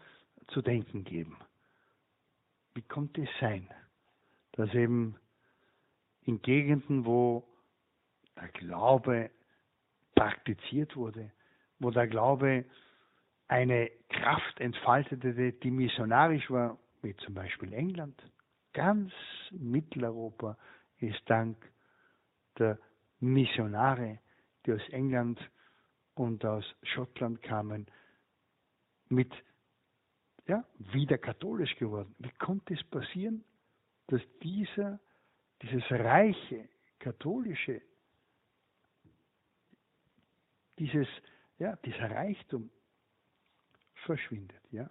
zu 0.48 0.60
denken 0.60 1.04
geben. 1.04 1.36
Wie 2.74 2.82
konnte 2.82 3.22
es 3.22 3.28
sein, 3.40 3.68
dass 4.52 4.74
eben 4.74 5.16
in 6.22 6.42
Gegenden, 6.42 7.04
wo 7.06 7.46
der 8.34 8.48
Glaube 8.48 9.30
praktiziert 10.16 10.96
wurde, 10.96 11.30
wo 11.78 11.90
der 11.90 12.08
Glaube 12.08 12.64
eine 13.46 13.90
Kraft 14.08 14.60
entfaltete, 14.60 15.52
die 15.52 15.70
missionarisch 15.70 16.50
war, 16.50 16.76
wie 17.02 17.14
zum 17.18 17.34
Beispiel 17.34 17.72
England, 17.72 18.20
ganz 18.72 19.12
Mitteleuropa 19.52 20.58
ist 20.98 21.22
dank 21.26 21.56
der 22.58 22.78
Missionare, 23.20 24.18
die 24.66 24.72
aus 24.72 24.88
England 24.90 25.38
und 26.14 26.44
aus 26.44 26.64
Schottland 26.82 27.42
kamen, 27.42 27.86
mit 29.08 29.32
ja, 30.46 30.64
wieder 30.78 31.18
katholisch 31.18 31.74
geworden. 31.76 32.14
Wie 32.18 32.30
konnte 32.38 32.74
es 32.74 32.84
passieren, 32.84 33.44
dass 34.08 34.22
dieser, 34.42 35.00
dieses 35.62 35.82
reiche, 35.90 36.68
katholische, 36.98 37.82
dieses, 40.78 41.08
ja, 41.58 41.76
dieser 41.76 42.10
Reichtum 42.10 42.70
verschwindet, 44.04 44.60
ja? 44.70 44.88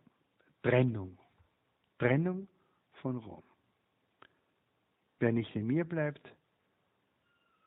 Trennung. 0.61 1.17
Trennung 1.99 2.47
von 3.01 3.17
Rom. 3.17 3.43
Wer 5.19 5.31
nicht 5.31 5.55
in 5.55 5.67
mir 5.67 5.85
bleibt, 5.85 6.35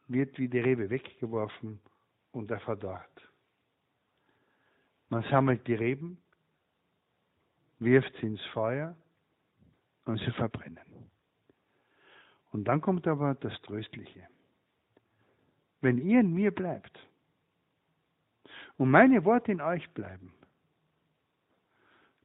wird 0.09 0.39
wie 0.39 0.49
die 0.49 0.59
Rebe 0.59 0.91
weggeworfen 0.91 1.81
und 2.33 2.51
er 2.51 2.61
verdorrt. 2.61 3.29
Man 5.09 5.23
sammelt 5.25 5.67
die 5.67 5.75
Reben, 5.75 6.23
wirft 7.79 8.13
sie 8.21 8.27
ins 8.27 8.45
Feuer 8.53 8.97
und 10.05 10.19
sie 10.19 10.33
verbrennen. 10.33 11.11
Und 12.51 12.65
dann 12.65 12.81
kommt 12.81 13.07
aber 13.07 13.35
das 13.35 13.61
Tröstliche. 13.63 14.27
Wenn 15.81 15.99
ihr 15.99 16.21
in 16.21 16.33
mir 16.33 16.51
bleibt 16.51 16.99
und 18.77 18.91
meine 18.91 19.25
Worte 19.25 19.53
in 19.53 19.61
euch 19.61 19.89
bleiben, 19.91 20.33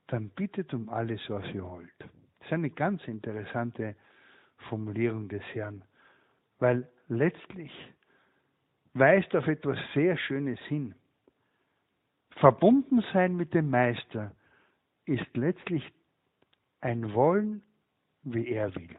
dann 0.08 0.30
bittet 0.30 0.74
um 0.74 0.90
alles, 0.90 1.22
was 1.28 1.46
ihr 1.54 1.64
wollt. 1.64 2.00
Das 2.00 2.48
ist 2.48 2.54
eine 2.54 2.70
ganz 2.70 3.04
interessante 3.08 3.96
Formulierung 4.70 5.30
des 5.30 5.44
Herrn, 5.54 5.84
weil 6.60 6.90
letztlich 7.08 7.72
weist 8.94 9.36
auf 9.36 9.48
etwas 9.48 9.78
sehr 9.94 10.18
Schönes 10.18 10.60
hin. 10.62 10.96
Verbunden 12.38 13.04
sein 13.14 13.36
mit 13.36 13.54
dem 13.54 13.70
Meister 13.70 14.36
ist 15.06 15.36
letztlich 15.36 15.84
ein 16.82 17.14
Wollen, 17.14 17.64
wie 18.24 18.48
er 18.50 18.74
will. 18.76 18.98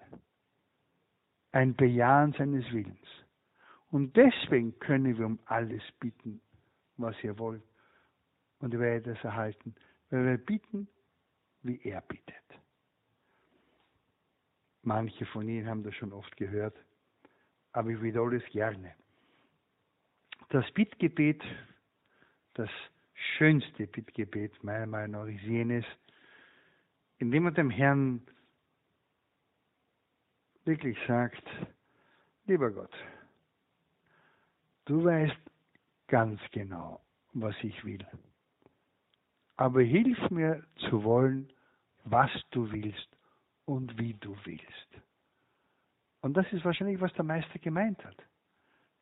Ein 1.52 1.74
Bejahen 1.74 2.33
seines 2.33 2.64
Willens. 2.72 3.09
Und 3.90 4.16
deswegen 4.16 4.78
können 4.80 5.16
wir 5.16 5.26
um 5.26 5.38
alles 5.46 5.83
bitten, 6.00 6.40
was 6.96 7.14
ihr 7.22 7.38
wollt. 7.38 7.62
Und 8.59 8.72
ihr 8.72 8.80
werdet 8.80 9.16
es 9.16 9.24
erhalten, 9.24 9.74
weil 10.11 10.26
wir 10.26 10.38
bitten, 10.38 10.88
wie 11.62 11.80
er 11.83 12.00
bittet. 12.00 12.35
Manche 14.83 15.24
von 15.26 15.48
Ihnen 15.48 15.66
haben 15.66 15.83
das 15.83 15.94
schon 15.94 16.12
oft 16.12 16.37
gehört, 16.37 16.76
aber 17.72 17.90
ich 17.90 18.02
wiederhole 18.02 18.37
es 18.37 18.52
gerne. 18.52 18.94
Das 20.54 20.70
Bittgebet, 20.70 21.42
das 22.52 22.70
schönste 23.36 23.88
Bittgebet 23.88 24.62
meiner 24.62 24.86
Meinung 24.86 25.26
nach 25.26 25.34
ist 25.34 25.42
jenes, 25.42 25.84
indem 27.18 27.42
man 27.42 27.54
dem 27.54 27.70
Herrn 27.70 28.24
wirklich 30.64 30.96
sagt, 31.08 31.42
lieber 32.46 32.70
Gott, 32.70 32.92
du 34.84 35.02
weißt 35.02 35.36
ganz 36.06 36.40
genau, 36.52 37.00
was 37.32 37.56
ich 37.64 37.84
will. 37.84 38.06
Aber 39.56 39.82
hilf 39.82 40.30
mir 40.30 40.64
zu 40.88 41.02
wollen, 41.02 41.52
was 42.04 42.30
du 42.52 42.70
willst 42.70 43.08
und 43.64 43.98
wie 43.98 44.14
du 44.14 44.36
willst. 44.44 44.88
Und 46.20 46.34
das 46.36 46.46
ist 46.52 46.64
wahrscheinlich, 46.64 47.00
was 47.00 47.12
der 47.14 47.24
Meister 47.24 47.58
gemeint 47.58 48.04
hat. 48.04 48.22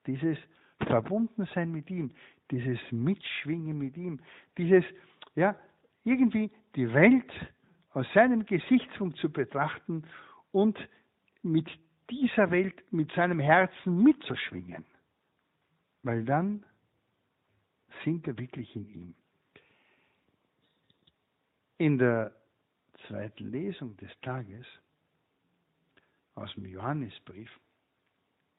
Dieses 0.07 0.39
Verbundensein 0.87 1.71
mit 1.71 1.91
ihm, 1.91 2.11
dieses 2.51 2.79
Mitschwingen 2.91 3.79
mit 3.79 3.97
ihm, 3.97 4.21
dieses, 4.59 4.85
ja, 5.35 5.57
irgendwie 6.05 6.51
die 6.75 6.93
Welt 6.93 7.31
aus 7.91 8.07
seinem 8.15 8.45
Gesichtspunkt 8.45 9.19
zu 9.19 9.31
betrachten 9.31 10.05
und 10.51 10.79
mit 11.43 11.69
dieser 12.11 12.51
Welt, 12.51 12.75
mit 12.93 13.11
seinem 13.13 13.41
Herzen 13.41 14.03
mitzuschwingen. 14.03 14.85
Weil 16.03 16.25
dann 16.25 16.65
sind 18.05 18.27
wir 18.27 18.37
wirklich 18.39 18.75
in 18.75 18.89
ihm. 18.89 19.15
In 21.79 21.99
der 21.99 22.35
zweiten 23.07 23.51
Lesung 23.51 23.97
des 23.97 24.11
Tages 24.21 24.67
aus 26.35 26.53
dem 26.55 26.67
Johannesbrief 26.67 27.51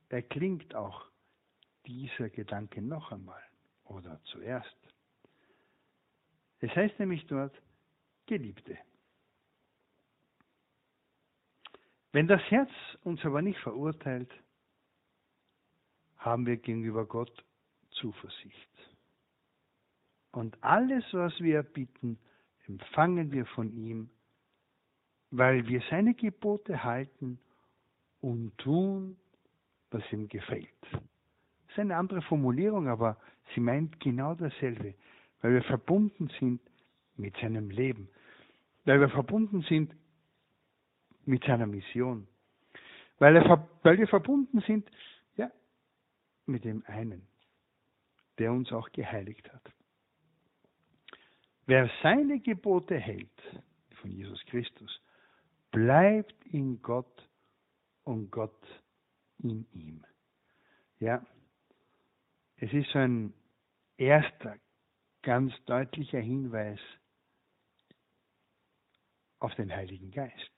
erklingt 0.10 0.76
auch 0.76 1.06
dieser 1.86 2.30
Gedanke 2.30 2.82
noch 2.82 3.12
einmal 3.12 3.42
oder 3.86 4.20
zuerst. 4.26 4.78
Es 6.60 6.74
heißt 6.76 6.98
nämlich 7.00 7.26
dort, 7.28 7.54
Geliebte. 8.26 8.78
Wenn 12.14 12.28
das 12.28 12.42
Herz 12.50 12.70
uns 13.04 13.24
aber 13.26 13.42
nicht 13.42 13.60
verurteilt, 13.60 14.32
haben 16.18 16.46
wir 16.46 16.58
gegenüber 16.58 17.06
Gott 17.06 17.44
Zuversicht. 17.92 18.70
Und 20.32 20.64
alles, 20.64 21.04
was 21.12 21.38
wir 21.40 21.64
bitten, 21.64 22.18
empfangen 22.68 23.32
wir 23.32 23.46
von 23.46 23.72
ihm, 23.74 24.10
weil 25.32 25.68
wir 25.68 25.82
seine 25.90 26.14
Gebote 26.14 26.84
halten 26.84 27.40
und 28.22 28.58
tun, 28.58 29.18
was 29.92 30.04
ihm 30.12 30.28
gefällt. 30.28 30.70
Ist 31.74 31.80
eine 31.80 31.98
andere 31.98 32.22
Formulierung, 32.22 32.88
aber 32.88 33.18
sie 33.56 33.60
meint 33.60 34.00
genau 34.00 34.36
dasselbe, 34.36 34.94
weil 35.42 35.54
wir 35.56 35.64
verbunden 35.64 36.30
sind 36.40 36.62
mit 37.16 37.36
seinem 37.38 37.72
Leben, 37.72 38.10
weil 38.86 39.00
wir 39.00 39.10
verbunden 39.10 39.64
sind 39.64 39.92
mit 41.26 41.44
seiner 41.46 41.66
Mission, 41.66 42.28
weil, 43.18 43.38
er, 43.38 43.68
weil 43.82 43.98
wir 43.98 44.08
verbunden 44.08 44.62
sind 44.68 44.88
ja, 45.36 45.50
mit 46.46 46.64
dem 46.64 46.84
einen, 46.86 47.28
der 48.38 48.52
uns 48.52 48.72
auch 48.72 48.92
geheiligt 48.92 49.52
hat. 49.52 49.74
Wer 51.66 51.90
seine 52.04 52.40
Gebote 52.40 53.00
hält, 53.00 53.42
von 53.96 54.12
Jesus 54.12 54.46
Christus, 54.46 55.02
bleibt 55.72 56.36
in 56.46 56.84
Gott 56.84 57.28
und 58.04 58.30
Gott 58.30 58.62
in 59.40 59.66
ihm. 59.72 60.06
Ja, 61.00 61.26
es 62.58 62.72
ist 62.74 62.90
so 62.92 63.00
ein 63.00 63.34
erster, 63.98 64.58
ganz 65.22 65.54
deutlicher 65.66 66.20
Hinweis 66.20 66.80
auf 69.40 69.54
den 69.56 69.74
Heiligen 69.74 70.12
Geist. 70.12 70.52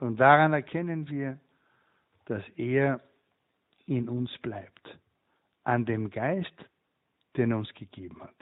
Und 0.00 0.16
daran 0.18 0.52
erkennen 0.52 1.08
wir, 1.08 1.38
dass 2.26 2.42
er 2.56 3.00
in 3.86 4.08
uns 4.08 4.30
bleibt, 4.38 4.98
an 5.62 5.84
dem 5.84 6.10
Geist, 6.10 6.54
den 7.36 7.52
er 7.52 7.58
uns 7.58 7.72
gegeben 7.74 8.22
hat. 8.22 8.36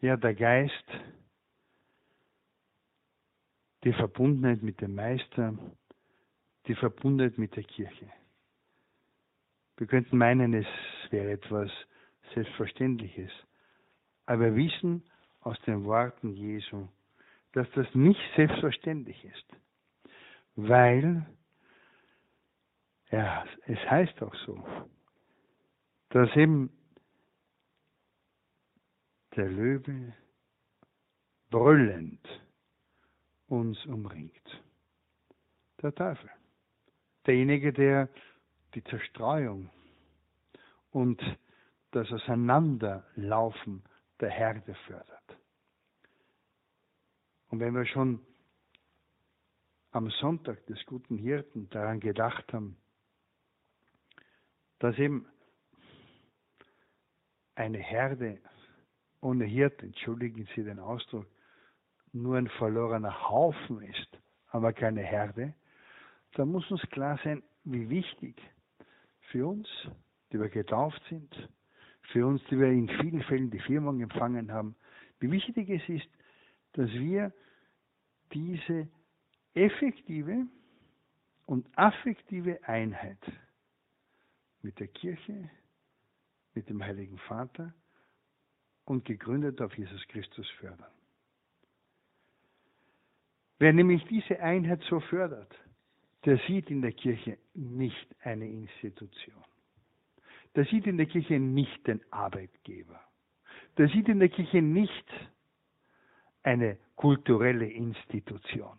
Ja, 0.00 0.16
der 0.16 0.34
Geist, 0.34 0.84
die 3.84 3.92
Verbundenheit 3.92 4.62
mit 4.62 4.80
dem 4.80 4.94
Meister, 4.94 5.54
die 6.66 6.74
Verbundenheit 6.74 7.38
mit 7.38 7.56
der 7.56 7.64
Kirche. 7.64 8.10
Wir 9.78 9.86
könnten 9.86 10.18
meinen, 10.18 10.54
es 10.54 10.66
wäre 11.10 11.30
etwas 11.30 11.70
Selbstverständliches. 12.34 13.30
Aber 14.26 14.40
wir 14.40 14.56
wissen 14.56 15.04
aus 15.40 15.58
den 15.62 15.84
Worten 15.84 16.34
Jesu, 16.34 16.88
dass 17.52 17.70
das 17.74 17.86
nicht 17.94 18.20
selbstverständlich 18.34 19.24
ist. 19.24 19.46
Weil, 20.56 21.24
ja, 23.12 23.44
es 23.66 23.78
heißt 23.88 24.20
auch 24.22 24.34
so, 24.46 24.66
dass 26.10 26.34
eben 26.36 26.70
der 29.36 29.48
Löwe 29.48 30.12
brüllend 31.50 32.26
uns 33.46 33.78
umringt. 33.86 34.62
Der 35.80 35.94
Teufel. 35.94 36.28
Derjenige, 37.26 37.72
der 37.72 38.08
die 38.78 38.84
Zerstreuung 38.84 39.70
und 40.92 41.20
das 41.90 42.10
Auseinanderlaufen 42.12 43.82
der 44.20 44.30
Herde 44.30 44.74
fördert. 44.86 45.36
Und 47.48 47.58
wenn 47.58 47.74
wir 47.74 47.86
schon 47.86 48.20
am 49.90 50.10
Sonntag 50.10 50.64
des 50.66 50.78
guten 50.86 51.18
Hirten 51.18 51.68
daran 51.70 51.98
gedacht 51.98 52.52
haben, 52.52 52.76
dass 54.78 54.96
eben 54.98 55.26
eine 57.56 57.78
Herde 57.78 58.40
ohne 59.20 59.44
Hirte, 59.44 59.86
entschuldigen 59.86 60.46
Sie 60.54 60.62
den 60.62 60.78
Ausdruck, 60.78 61.26
nur 62.12 62.36
ein 62.36 62.48
verlorener 62.48 63.28
Haufen 63.28 63.82
ist, 63.82 64.18
aber 64.50 64.72
keine 64.72 65.02
Herde, 65.02 65.52
dann 66.34 66.52
muss 66.52 66.70
uns 66.70 66.82
klar 66.90 67.18
sein, 67.24 67.42
wie 67.64 67.90
wichtig 67.90 68.40
für 69.30 69.46
uns, 69.46 69.68
die 70.32 70.40
wir 70.40 70.48
getauft 70.48 71.02
sind, 71.08 71.48
für 72.12 72.26
uns, 72.26 72.42
die 72.50 72.58
wir 72.58 72.68
in 72.68 72.88
vielen 72.88 73.22
Fällen 73.22 73.50
die 73.50 73.60
Firmung 73.60 74.00
empfangen 74.00 74.52
haben, 74.52 74.76
wie 75.20 75.30
wichtig 75.30 75.68
es 75.68 75.88
ist, 75.88 76.08
dass 76.72 76.90
wir 76.90 77.32
diese 78.32 78.88
effektive 79.54 80.46
und 81.46 81.66
affektive 81.76 82.62
Einheit 82.66 83.18
mit 84.62 84.78
der 84.80 84.88
Kirche, 84.88 85.50
mit 86.54 86.68
dem 86.68 86.82
Heiligen 86.82 87.18
Vater 87.18 87.74
und 88.84 89.04
gegründet 89.04 89.60
auf 89.60 89.76
Jesus 89.76 90.06
Christus 90.08 90.48
fördern. 90.58 90.90
Wer 93.58 93.72
nämlich 93.72 94.04
diese 94.06 94.40
Einheit 94.40 94.82
so 94.88 95.00
fördert, 95.00 95.52
der 96.28 96.36
sieht 96.46 96.68
in 96.68 96.82
der 96.82 96.92
Kirche 96.92 97.38
nicht 97.54 98.14
eine 98.22 98.46
Institution. 98.46 99.42
Der 100.54 100.66
sieht 100.66 100.86
in 100.86 100.98
der 100.98 101.06
Kirche 101.06 101.40
nicht 101.40 101.86
den 101.86 102.02
Arbeitgeber. 102.10 103.00
Der 103.78 103.88
sieht 103.88 104.08
in 104.08 104.18
der 104.18 104.28
Kirche 104.28 104.60
nicht 104.60 105.06
eine 106.42 106.76
kulturelle 106.96 107.64
Institution. 107.64 108.76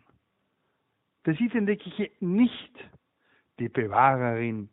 Der 1.26 1.34
sieht 1.38 1.56
in 1.56 1.66
der 1.66 1.78
Kirche 1.78 2.12
nicht 2.20 2.88
die 3.58 3.70
Bewahrerin 3.70 4.70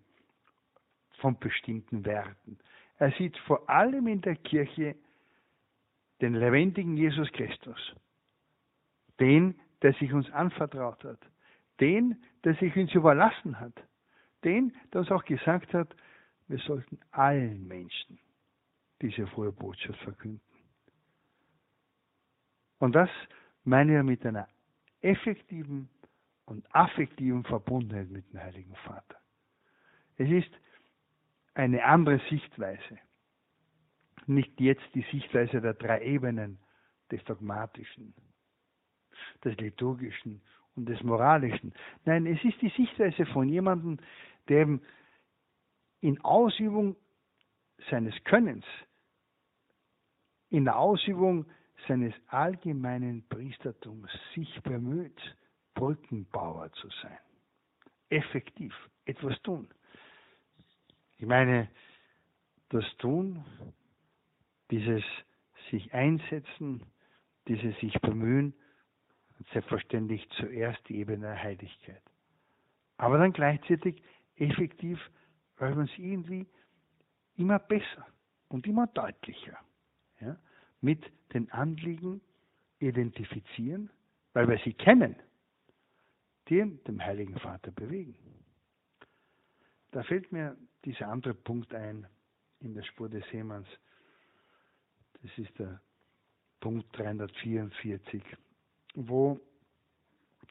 von 1.21 1.39
bestimmten 1.39 2.05
Werten. 2.05 2.59
Er 2.99 3.11
sieht 3.12 3.39
vor 3.39 3.71
allem 3.71 4.07
in 4.07 4.21
der 4.21 4.37
Kirche 4.37 4.97
den 6.21 6.35
lebendigen 6.35 6.99
Jesus 6.99 7.33
Christus, 7.33 7.95
den, 9.19 9.59
der 9.81 9.95
sich 9.95 10.12
uns 10.12 10.31
anvertraut 10.33 11.03
hat, 11.03 11.21
den, 11.81 12.23
der 12.45 12.55
sich 12.55 12.75
uns 12.77 12.95
überlassen 12.95 13.59
hat, 13.61 13.75
den, 14.45 14.75
der 14.93 15.01
uns 15.01 15.11
auch 15.11 15.25
gesagt 15.25 15.73
hat, 15.75 15.95
wir 16.49 16.59
sollten 16.59 16.99
allen 17.11 17.67
Menschen 17.67 18.19
diese 19.03 19.27
frohe 19.27 19.53
Botschaft 19.53 19.99
verkünden. 20.01 20.41
Und 22.79 22.93
das 22.95 23.11
meine 23.65 23.99
ich 23.99 24.05
mit 24.05 24.25
einer 24.25 24.49
effektiven 25.01 25.89
und 26.45 26.65
affektiven 26.75 27.45
Verbundenheit 27.45 28.09
mit 28.09 28.31
dem 28.33 28.41
Heiligen 28.41 28.75
Vater. 28.77 29.17
Es 30.17 30.31
ist 30.31 30.51
eine 31.55 31.85
andere 31.85 32.21
Sichtweise. 32.31 32.99
Nicht 34.27 34.61
jetzt 34.61 34.87
die 34.95 35.05
Sichtweise 35.11 35.61
der 35.61 35.75
drei 35.75 36.03
Ebenen 36.03 36.59
des 37.11 37.23
Dogmatischen, 37.25 38.15
des 39.45 39.57
Liturgischen 39.59 40.43
und 40.77 40.87
des 40.89 41.03
Moralischen. 41.03 41.73
Nein, 42.05 42.27
es 42.27 42.43
ist 42.45 42.61
die 42.61 42.73
Sichtweise 42.77 43.27
von 43.27 43.49
jemandem, 43.49 43.99
der 44.49 44.61
eben 44.61 44.83
in 46.01 46.21
Ausübung 46.23 46.97
seines 47.91 48.15
Könnens, 48.25 48.65
in 50.51 50.65
der 50.65 50.79
Ausübung 50.79 51.47
seines 51.89 52.15
allgemeinen 52.29 53.27
Priestertums 53.29 54.11
sich 54.35 54.62
bemüht, 54.62 55.21
Brückenbauer 55.75 56.73
zu 56.73 56.89
sein. 57.03 57.19
Effektiv 58.09 58.75
etwas 59.05 59.41
tun. 59.43 59.69
Ich 61.19 61.27
meine, 61.27 61.69
das 62.69 62.85
Tun, 62.99 63.45
dieses 64.71 65.03
sich 65.71 65.93
einsetzen, 65.93 66.83
dieses 67.49 67.79
sich 67.81 67.95
bemühen, 68.01 68.55
selbstverständlich 69.53 70.29
zuerst 70.31 70.81
die 70.88 70.96
Ebene 70.96 71.27
der 71.27 71.42
Heiligkeit. 71.42 72.03
Aber 72.96 73.18
dann 73.18 73.33
gleichzeitig 73.33 74.03
effektiv, 74.37 74.99
weil 75.59 75.75
man 75.75 75.87
es 75.87 75.99
irgendwie 75.99 76.46
immer 77.37 77.59
besser 77.59 78.07
und 78.49 78.66
immer 78.66 78.87
deutlicher 78.87 79.59
ja, 80.20 80.37
mit 80.81 81.05
den 81.33 81.51
Anliegen 81.53 82.20
identifizieren, 82.79 83.90
weil 84.33 84.49
wir 84.49 84.59
sie 84.64 84.72
kennen, 84.72 85.16
die 86.49 86.64
dem 86.87 87.03
Heiligen 87.03 87.38
Vater 87.38 87.70
bewegen. 87.70 88.16
Da 89.90 90.03
fällt 90.03 90.31
mir 90.33 90.57
dieser 90.85 91.09
andere 91.09 91.35
Punkt 91.35 91.75
ein 91.75 92.07
in 92.61 92.75
der 92.75 92.83
Spur 92.83 93.09
des 93.09 93.25
Seemanns. 93.31 93.68
Das 95.22 95.38
ist 95.38 95.59
der 95.59 95.81
Punkt 96.61 96.87
344 96.96 98.22
wo 98.97 99.39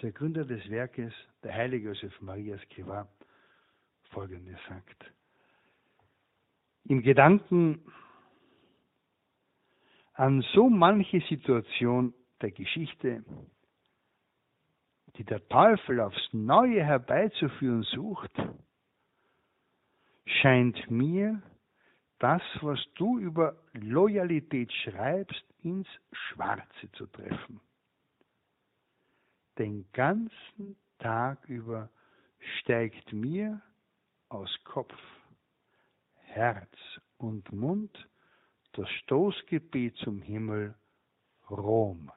der 0.02 0.12
Gründer 0.12 0.46
des 0.46 0.70
Werkes, 0.70 1.14
der 1.44 1.54
heilige 1.54 1.90
Josef 1.90 2.22
Maria 2.22 2.58
Skriva, 2.60 3.08
folgendes 4.12 4.60
sagt. 4.70 5.12
Im 6.86 7.02
Gedanken 7.02 7.82
an 10.14 10.42
so 10.54 10.70
manche 10.70 11.22
Situation 11.22 12.14
der 12.42 12.52
Geschichte, 12.52 13.26
die 15.18 15.24
der 15.24 15.46
Teufel 15.48 16.00
aufs 16.00 16.30
Neue 16.32 16.84
herbeizuführen 16.84 17.82
sucht, 17.84 18.32
scheint 20.26 20.92
mir 20.92 21.42
das, 22.20 22.44
was 22.62 22.80
du 22.96 23.18
über 23.18 23.56
Loyalität 23.74 24.72
schreibst, 24.72 25.44
ins 25.64 25.88
Schwarze 26.12 26.92
zu 26.94 27.08
treffen 27.08 27.60
den 29.58 29.86
ganzen 29.94 30.76
Tag 31.00 31.48
über 31.48 31.90
steigt 32.60 33.14
mir 33.14 33.62
aus 34.30 34.50
Kopf, 34.64 34.96
Herz 36.24 36.74
und 37.18 37.52
Mund 37.52 38.10
das 38.74 38.90
Stoßgebet 38.90 39.96
zum 39.98 40.22
Himmel 40.22 40.76
Rom. 41.50 42.12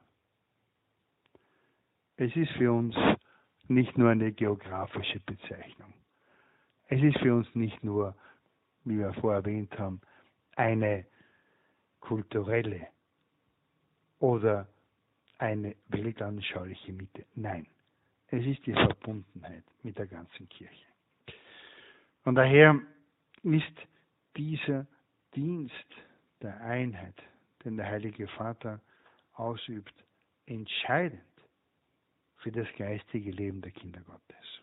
Es 2.17 2.35
ist 2.35 2.51
für 2.53 2.73
uns 2.73 2.95
nicht 3.67 3.97
nur 3.97 4.09
eine 4.09 4.33
geografische 4.33 5.19
Bezeichnung. 5.21 5.93
Es 6.87 7.01
ist 7.01 7.19
für 7.19 7.33
uns 7.33 7.47
nicht 7.55 7.81
nur, 7.83 8.15
wie 8.83 8.97
wir 8.97 9.13
vorher 9.13 9.39
erwähnt 9.39 9.77
haben, 9.77 10.01
eine 10.55 11.05
kulturelle 12.01 12.87
oder 14.19 14.67
eine 15.39 15.75
weltanschauliche 15.87 16.93
Mitte. 16.93 17.25
Nein, 17.35 17.65
es 18.27 18.45
ist 18.45 18.65
die 18.65 18.73
Verbundenheit 18.73 19.63
mit 19.83 19.97
der 19.97 20.07
ganzen 20.07 20.47
Kirche. 20.49 20.85
Und 22.25 22.35
daher 22.35 22.79
ist 23.43 23.87
dieser 24.37 24.85
Dienst 25.35 25.73
der 26.41 26.61
Einheit, 26.61 27.15
den 27.63 27.77
der 27.77 27.87
Heilige 27.87 28.27
Vater 28.27 28.81
ausübt, 29.33 29.93
entscheidend 30.45 31.21
für 32.37 32.51
das 32.51 32.67
geistige 32.77 33.31
Leben 33.31 33.61
der 33.61 33.71
Kinder 33.71 34.01
Gottes. 34.01 34.61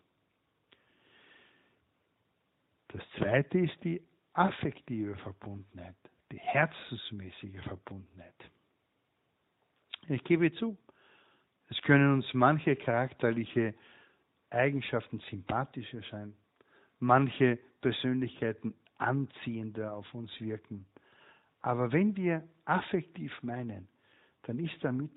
Das 2.89 3.03
zweite 3.17 3.59
ist 3.59 3.83
die 3.83 4.01
affektive 4.33 5.15
Verbundenheit, 5.17 5.95
die 6.31 6.39
herzensmäßige 6.39 7.61
Verbundenheit. 7.63 8.51
Ich 10.09 10.23
gebe 10.23 10.53
zu, 10.53 10.77
es 11.69 11.81
können 11.81 12.13
uns 12.13 12.33
manche 12.33 12.75
charakterliche 12.77 13.73
Eigenschaften 14.49 15.19
sympathischer 15.29 16.01
sein, 16.09 16.33
manche 16.99 17.59
Persönlichkeiten 17.81 18.73
anziehender 18.97 19.93
auf 19.93 20.13
uns 20.13 20.31
wirken. 20.39 20.85
Aber 21.61 21.91
wenn 21.91 22.15
wir 22.15 22.47
affektiv 22.63 23.33
meinen, 23.43 23.89
dann 24.43 24.59
ist 24.59 24.81
damit 24.81 25.11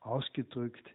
ausgedrückt, 0.00 0.90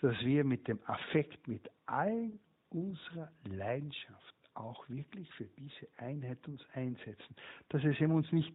dass 0.00 0.18
wir 0.20 0.44
mit 0.44 0.66
dem 0.66 0.78
Affekt, 0.86 1.46
mit 1.46 1.70
all 1.84 2.30
unserer 2.70 3.30
Leidenschaft 3.44 4.34
auch 4.54 4.88
wirklich 4.88 5.30
für 5.34 5.48
diese 5.58 5.86
Einheit 5.98 6.38
uns 6.48 6.62
einsetzen, 6.72 7.36
dass 7.68 7.84
es 7.84 8.00
uns 8.00 8.32
nicht 8.32 8.54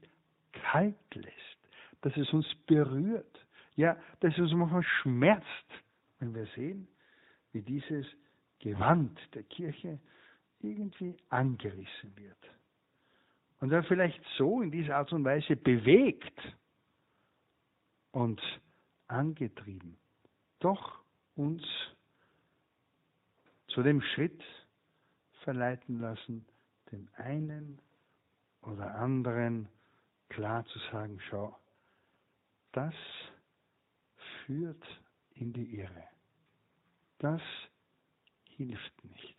kalt 0.51 0.95
lässt, 1.13 1.57
dass 2.01 2.17
es 2.17 2.31
uns 2.33 2.47
berührt, 2.65 3.45
ja, 3.75 3.97
dass 4.19 4.33
es 4.33 4.39
uns 4.39 4.53
manchmal 4.53 4.83
schmerzt, 4.83 5.45
wenn 6.19 6.33
wir 6.35 6.45
sehen, 6.55 6.87
wie 7.51 7.61
dieses 7.61 8.05
Gewand 8.59 9.19
der 9.33 9.43
Kirche 9.43 9.99
irgendwie 10.59 11.17
angerissen 11.29 12.15
wird. 12.15 12.37
Und 13.59 13.69
dann 13.69 13.83
vielleicht 13.83 14.21
so 14.37 14.61
in 14.61 14.71
dieser 14.71 14.97
Art 14.97 15.11
und 15.13 15.23
Weise 15.23 15.55
bewegt 15.55 16.39
und 18.11 18.41
angetrieben, 19.07 19.97
doch 20.59 20.99
uns 21.35 21.63
zu 23.67 23.83
dem 23.83 24.01
Schritt 24.01 24.43
verleiten 25.43 25.99
lassen, 25.99 26.45
dem 26.91 27.07
einen 27.15 27.79
oder 28.61 28.95
anderen 28.95 29.67
klar 30.29 30.65
zu 30.65 30.79
sagen, 30.91 31.19
schau, 31.29 31.57
das 32.73 32.93
führt 34.51 34.83
in 35.35 35.53
die 35.53 35.79
Irre. 35.79 36.03
Das 37.19 37.41
hilft 38.57 39.05
nicht. 39.05 39.37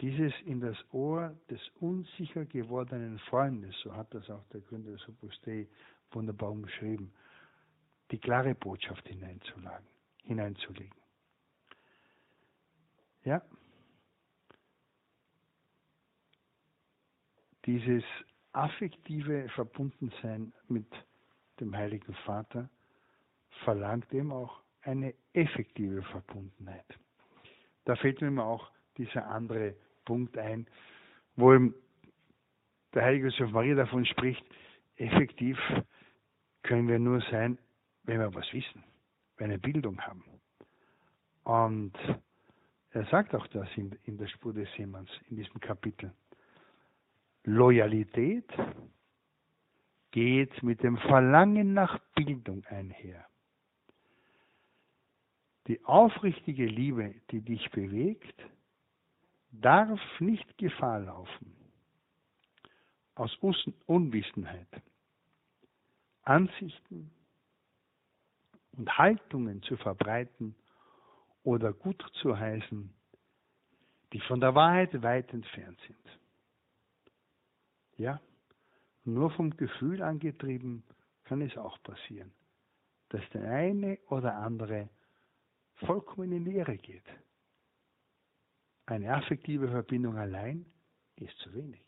Dieses 0.00 0.32
in 0.44 0.60
das 0.60 0.76
Ohr 0.92 1.36
des 1.50 1.60
unsicher 1.80 2.44
gewordenen 2.44 3.18
Freundes, 3.18 3.74
so 3.82 3.94
hat 3.94 4.12
das 4.14 4.28
auch 4.30 4.44
der 4.48 4.60
Gründer 4.60 4.92
des 4.92 5.08
Opus 5.08 5.40
Dei 5.42 5.68
wunderbar 6.12 6.50
umschrieben, 6.50 7.12
die 8.10 8.18
klare 8.18 8.54
Botschaft 8.54 9.06
hineinzulegen. 9.08 9.86
hineinzulegen. 10.24 11.00
Ja, 13.24 13.42
dieses 17.64 18.04
affektive 18.52 19.48
Verbundensein 19.50 20.52
mit 20.68 20.86
dem 21.60 21.74
Heiligen 21.74 22.14
Vater 22.26 22.68
verlangt 23.64 24.12
eben 24.12 24.32
auch 24.32 24.60
eine 24.82 25.14
effektive 25.32 26.02
Verbundenheit. 26.02 26.86
Da 27.84 27.96
fällt 27.96 28.20
mir 28.20 28.44
auch 28.44 28.70
dieser 28.96 29.26
andere 29.26 29.74
Punkt 30.04 30.36
ein, 30.38 30.66
wo 31.36 31.52
der 32.94 33.04
heilige 33.04 33.28
Josef 33.28 33.50
Maria 33.50 33.74
davon 33.74 34.04
spricht, 34.04 34.44
effektiv 34.96 35.58
können 36.62 36.88
wir 36.88 36.98
nur 36.98 37.20
sein, 37.30 37.58
wenn 38.04 38.20
wir 38.20 38.34
was 38.34 38.52
wissen, 38.52 38.84
wenn 39.36 39.50
wir 39.50 39.58
Bildung 39.58 40.00
haben. 40.00 40.24
Und 41.44 41.92
er 42.90 43.04
sagt 43.06 43.34
auch 43.34 43.46
das 43.48 43.68
in, 43.76 43.98
in 44.04 44.18
der 44.18 44.28
Spur 44.28 44.52
des 44.52 44.68
Seemanns, 44.76 45.10
in 45.30 45.36
diesem 45.36 45.58
Kapitel. 45.60 46.12
Loyalität 47.44 48.46
geht 50.10 50.62
mit 50.62 50.82
dem 50.82 50.98
Verlangen 50.98 51.72
nach 51.72 51.98
Bildung 52.14 52.64
einher. 52.66 53.26
Die 55.68 55.84
aufrichtige 55.84 56.66
Liebe, 56.66 57.14
die 57.30 57.40
dich 57.40 57.70
bewegt, 57.70 58.40
darf 59.50 60.00
nicht 60.18 60.58
Gefahr 60.58 61.00
laufen, 61.00 61.56
aus 63.14 63.36
Unwissenheit 63.86 64.68
Ansichten 66.24 67.10
und 68.72 68.96
Haltungen 68.96 69.62
zu 69.62 69.76
verbreiten 69.76 70.54
oder 71.42 71.72
gut 71.72 72.02
zu 72.22 72.38
heißen, 72.38 72.94
die 74.12 74.20
von 74.20 74.40
der 74.40 74.54
Wahrheit 74.54 75.02
weit 75.02 75.32
entfernt 75.32 75.78
sind. 75.86 76.18
Ja, 77.96 78.20
nur 79.04 79.30
vom 79.32 79.56
Gefühl 79.56 80.02
angetrieben 80.02 80.84
kann 81.24 81.42
es 81.42 81.56
auch 81.56 81.82
passieren, 81.82 82.32
dass 83.08 83.28
der 83.30 83.50
eine 83.50 83.98
oder 84.08 84.36
andere 84.36 84.88
vollkommen 85.86 86.32
in 86.32 86.44
die 86.44 86.56
Irre 86.56 86.76
geht. 86.76 87.06
Eine 88.86 89.14
affektive 89.14 89.68
Verbindung 89.68 90.16
allein 90.16 90.66
ist 91.16 91.36
zu 91.38 91.52
wenig. 91.54 91.84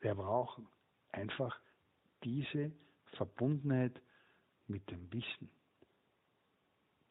Wir 0.00 0.14
brauchen 0.14 0.68
einfach 1.10 1.60
diese 2.22 2.72
Verbundenheit 3.16 4.00
mit 4.66 4.88
dem 4.90 5.12
Wissen, 5.12 5.50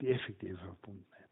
die 0.01 0.09
effektive 0.09 0.57
Verbundenheit. 0.57 1.29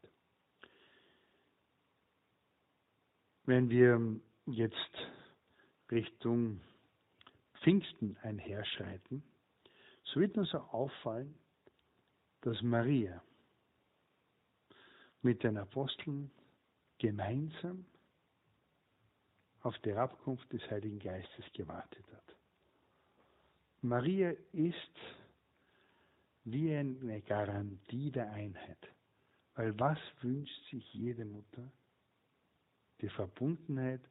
Wenn 3.44 3.70
wir 3.70 4.20
jetzt 4.46 5.08
Richtung 5.90 6.60
Pfingsten 7.60 8.16
einherschreiten, 8.18 9.22
so 10.04 10.20
wird 10.20 10.36
uns 10.36 10.54
auch 10.54 10.72
auffallen, 10.72 11.38
dass 12.42 12.60
Maria 12.62 13.22
mit 15.26 15.42
den 15.42 15.56
Aposteln 15.58 16.30
gemeinsam 16.98 17.84
auf 19.62 19.76
die 19.80 19.92
Abkunft 19.92 20.52
des 20.52 20.62
Heiligen 20.70 21.00
Geistes 21.00 21.44
gewartet 21.52 22.04
hat. 22.12 22.36
Maria 23.82 24.30
ist 24.52 24.96
wie 26.44 26.72
eine 26.72 27.22
Garantie 27.22 28.12
der 28.12 28.30
Einheit. 28.30 28.78
Weil 29.56 29.76
was 29.80 29.98
wünscht 30.20 30.70
sich 30.70 30.94
jede 30.94 31.24
Mutter? 31.24 31.72
Die 33.00 33.08
Verbundenheit 33.08 34.02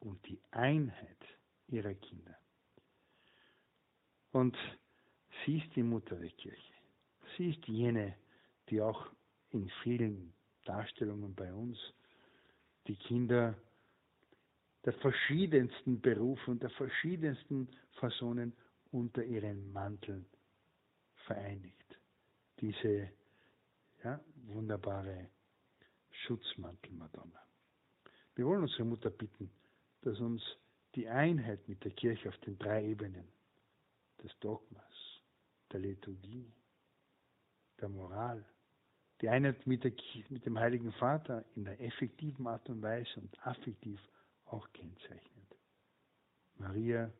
und 0.00 0.26
die 0.26 0.40
Einheit 0.50 1.22
ihrer 1.68 1.92
Kinder. 1.92 2.38
Und 4.30 4.56
sie 5.44 5.58
ist 5.58 5.76
die 5.76 5.82
Mutter 5.82 6.16
der 6.16 6.30
Kirche. 6.30 6.74
Sie 7.36 7.50
ist 7.50 7.66
jene, 7.68 8.16
die 8.70 8.80
auch 8.80 9.10
in 9.52 9.68
vielen 9.82 10.32
Darstellungen 10.64 11.34
bei 11.34 11.52
uns 11.52 11.78
die 12.86 12.96
Kinder 12.96 13.54
der 14.84 14.92
verschiedensten 14.94 16.00
Berufe 16.00 16.50
und 16.50 16.62
der 16.62 16.70
verschiedensten 16.70 17.68
Personen 17.98 18.52
unter 18.90 19.24
ihren 19.24 19.72
Manteln 19.72 20.26
vereinigt. 21.26 21.98
Diese 22.60 23.10
ja, 24.02 24.20
wunderbare 24.46 25.28
Schutzmantel-Madonna. 26.10 27.40
Wir 28.34 28.46
wollen 28.46 28.62
unsere 28.62 28.84
Mutter 28.84 29.10
bitten, 29.10 29.50
dass 30.02 30.18
uns 30.18 30.42
die 30.94 31.08
Einheit 31.08 31.66
mit 31.68 31.84
der 31.84 31.92
Kirche 31.92 32.28
auf 32.28 32.36
den 32.38 32.58
drei 32.58 32.84
Ebenen 32.84 33.28
des 34.22 34.32
Dogmas, 34.40 35.20
der 35.70 35.80
Liturgie, 35.80 36.52
der 37.80 37.88
Moral 37.88 38.44
die 39.22 39.28
Einheit 39.28 39.66
mit, 39.66 39.84
der, 39.84 39.92
mit 40.30 40.44
dem 40.44 40.58
Heiligen 40.58 40.92
Vater 40.92 41.44
in 41.54 41.64
der 41.64 41.80
effektiven 41.80 42.46
Art 42.48 42.68
und 42.68 42.82
Weise 42.82 43.20
und 43.20 43.46
affektiv 43.46 44.00
auch 44.46 44.68
kennzeichnet. 44.72 45.56
Maria, 46.56 47.10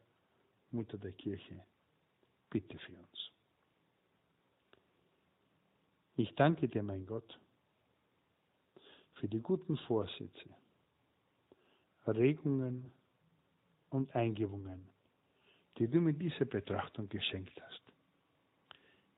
Mutter 0.72 0.98
der 0.98 1.12
Kirche, 1.12 1.64
bitte 2.50 2.76
für 2.78 2.92
uns. 2.92 3.30
Ich 6.16 6.34
danke 6.34 6.68
dir, 6.68 6.82
mein 6.82 7.06
Gott, 7.06 7.38
für 9.14 9.28
die 9.28 9.40
guten 9.40 9.76
Vorsätze, 9.78 10.56
Regungen 12.06 12.92
und 13.90 14.14
Eingebungen, 14.14 14.88
die 15.78 15.86
du 15.86 16.00
mit 16.00 16.20
dieser 16.20 16.46
Betrachtung 16.46 17.08
geschenkt 17.08 17.60
hast. 17.62 17.81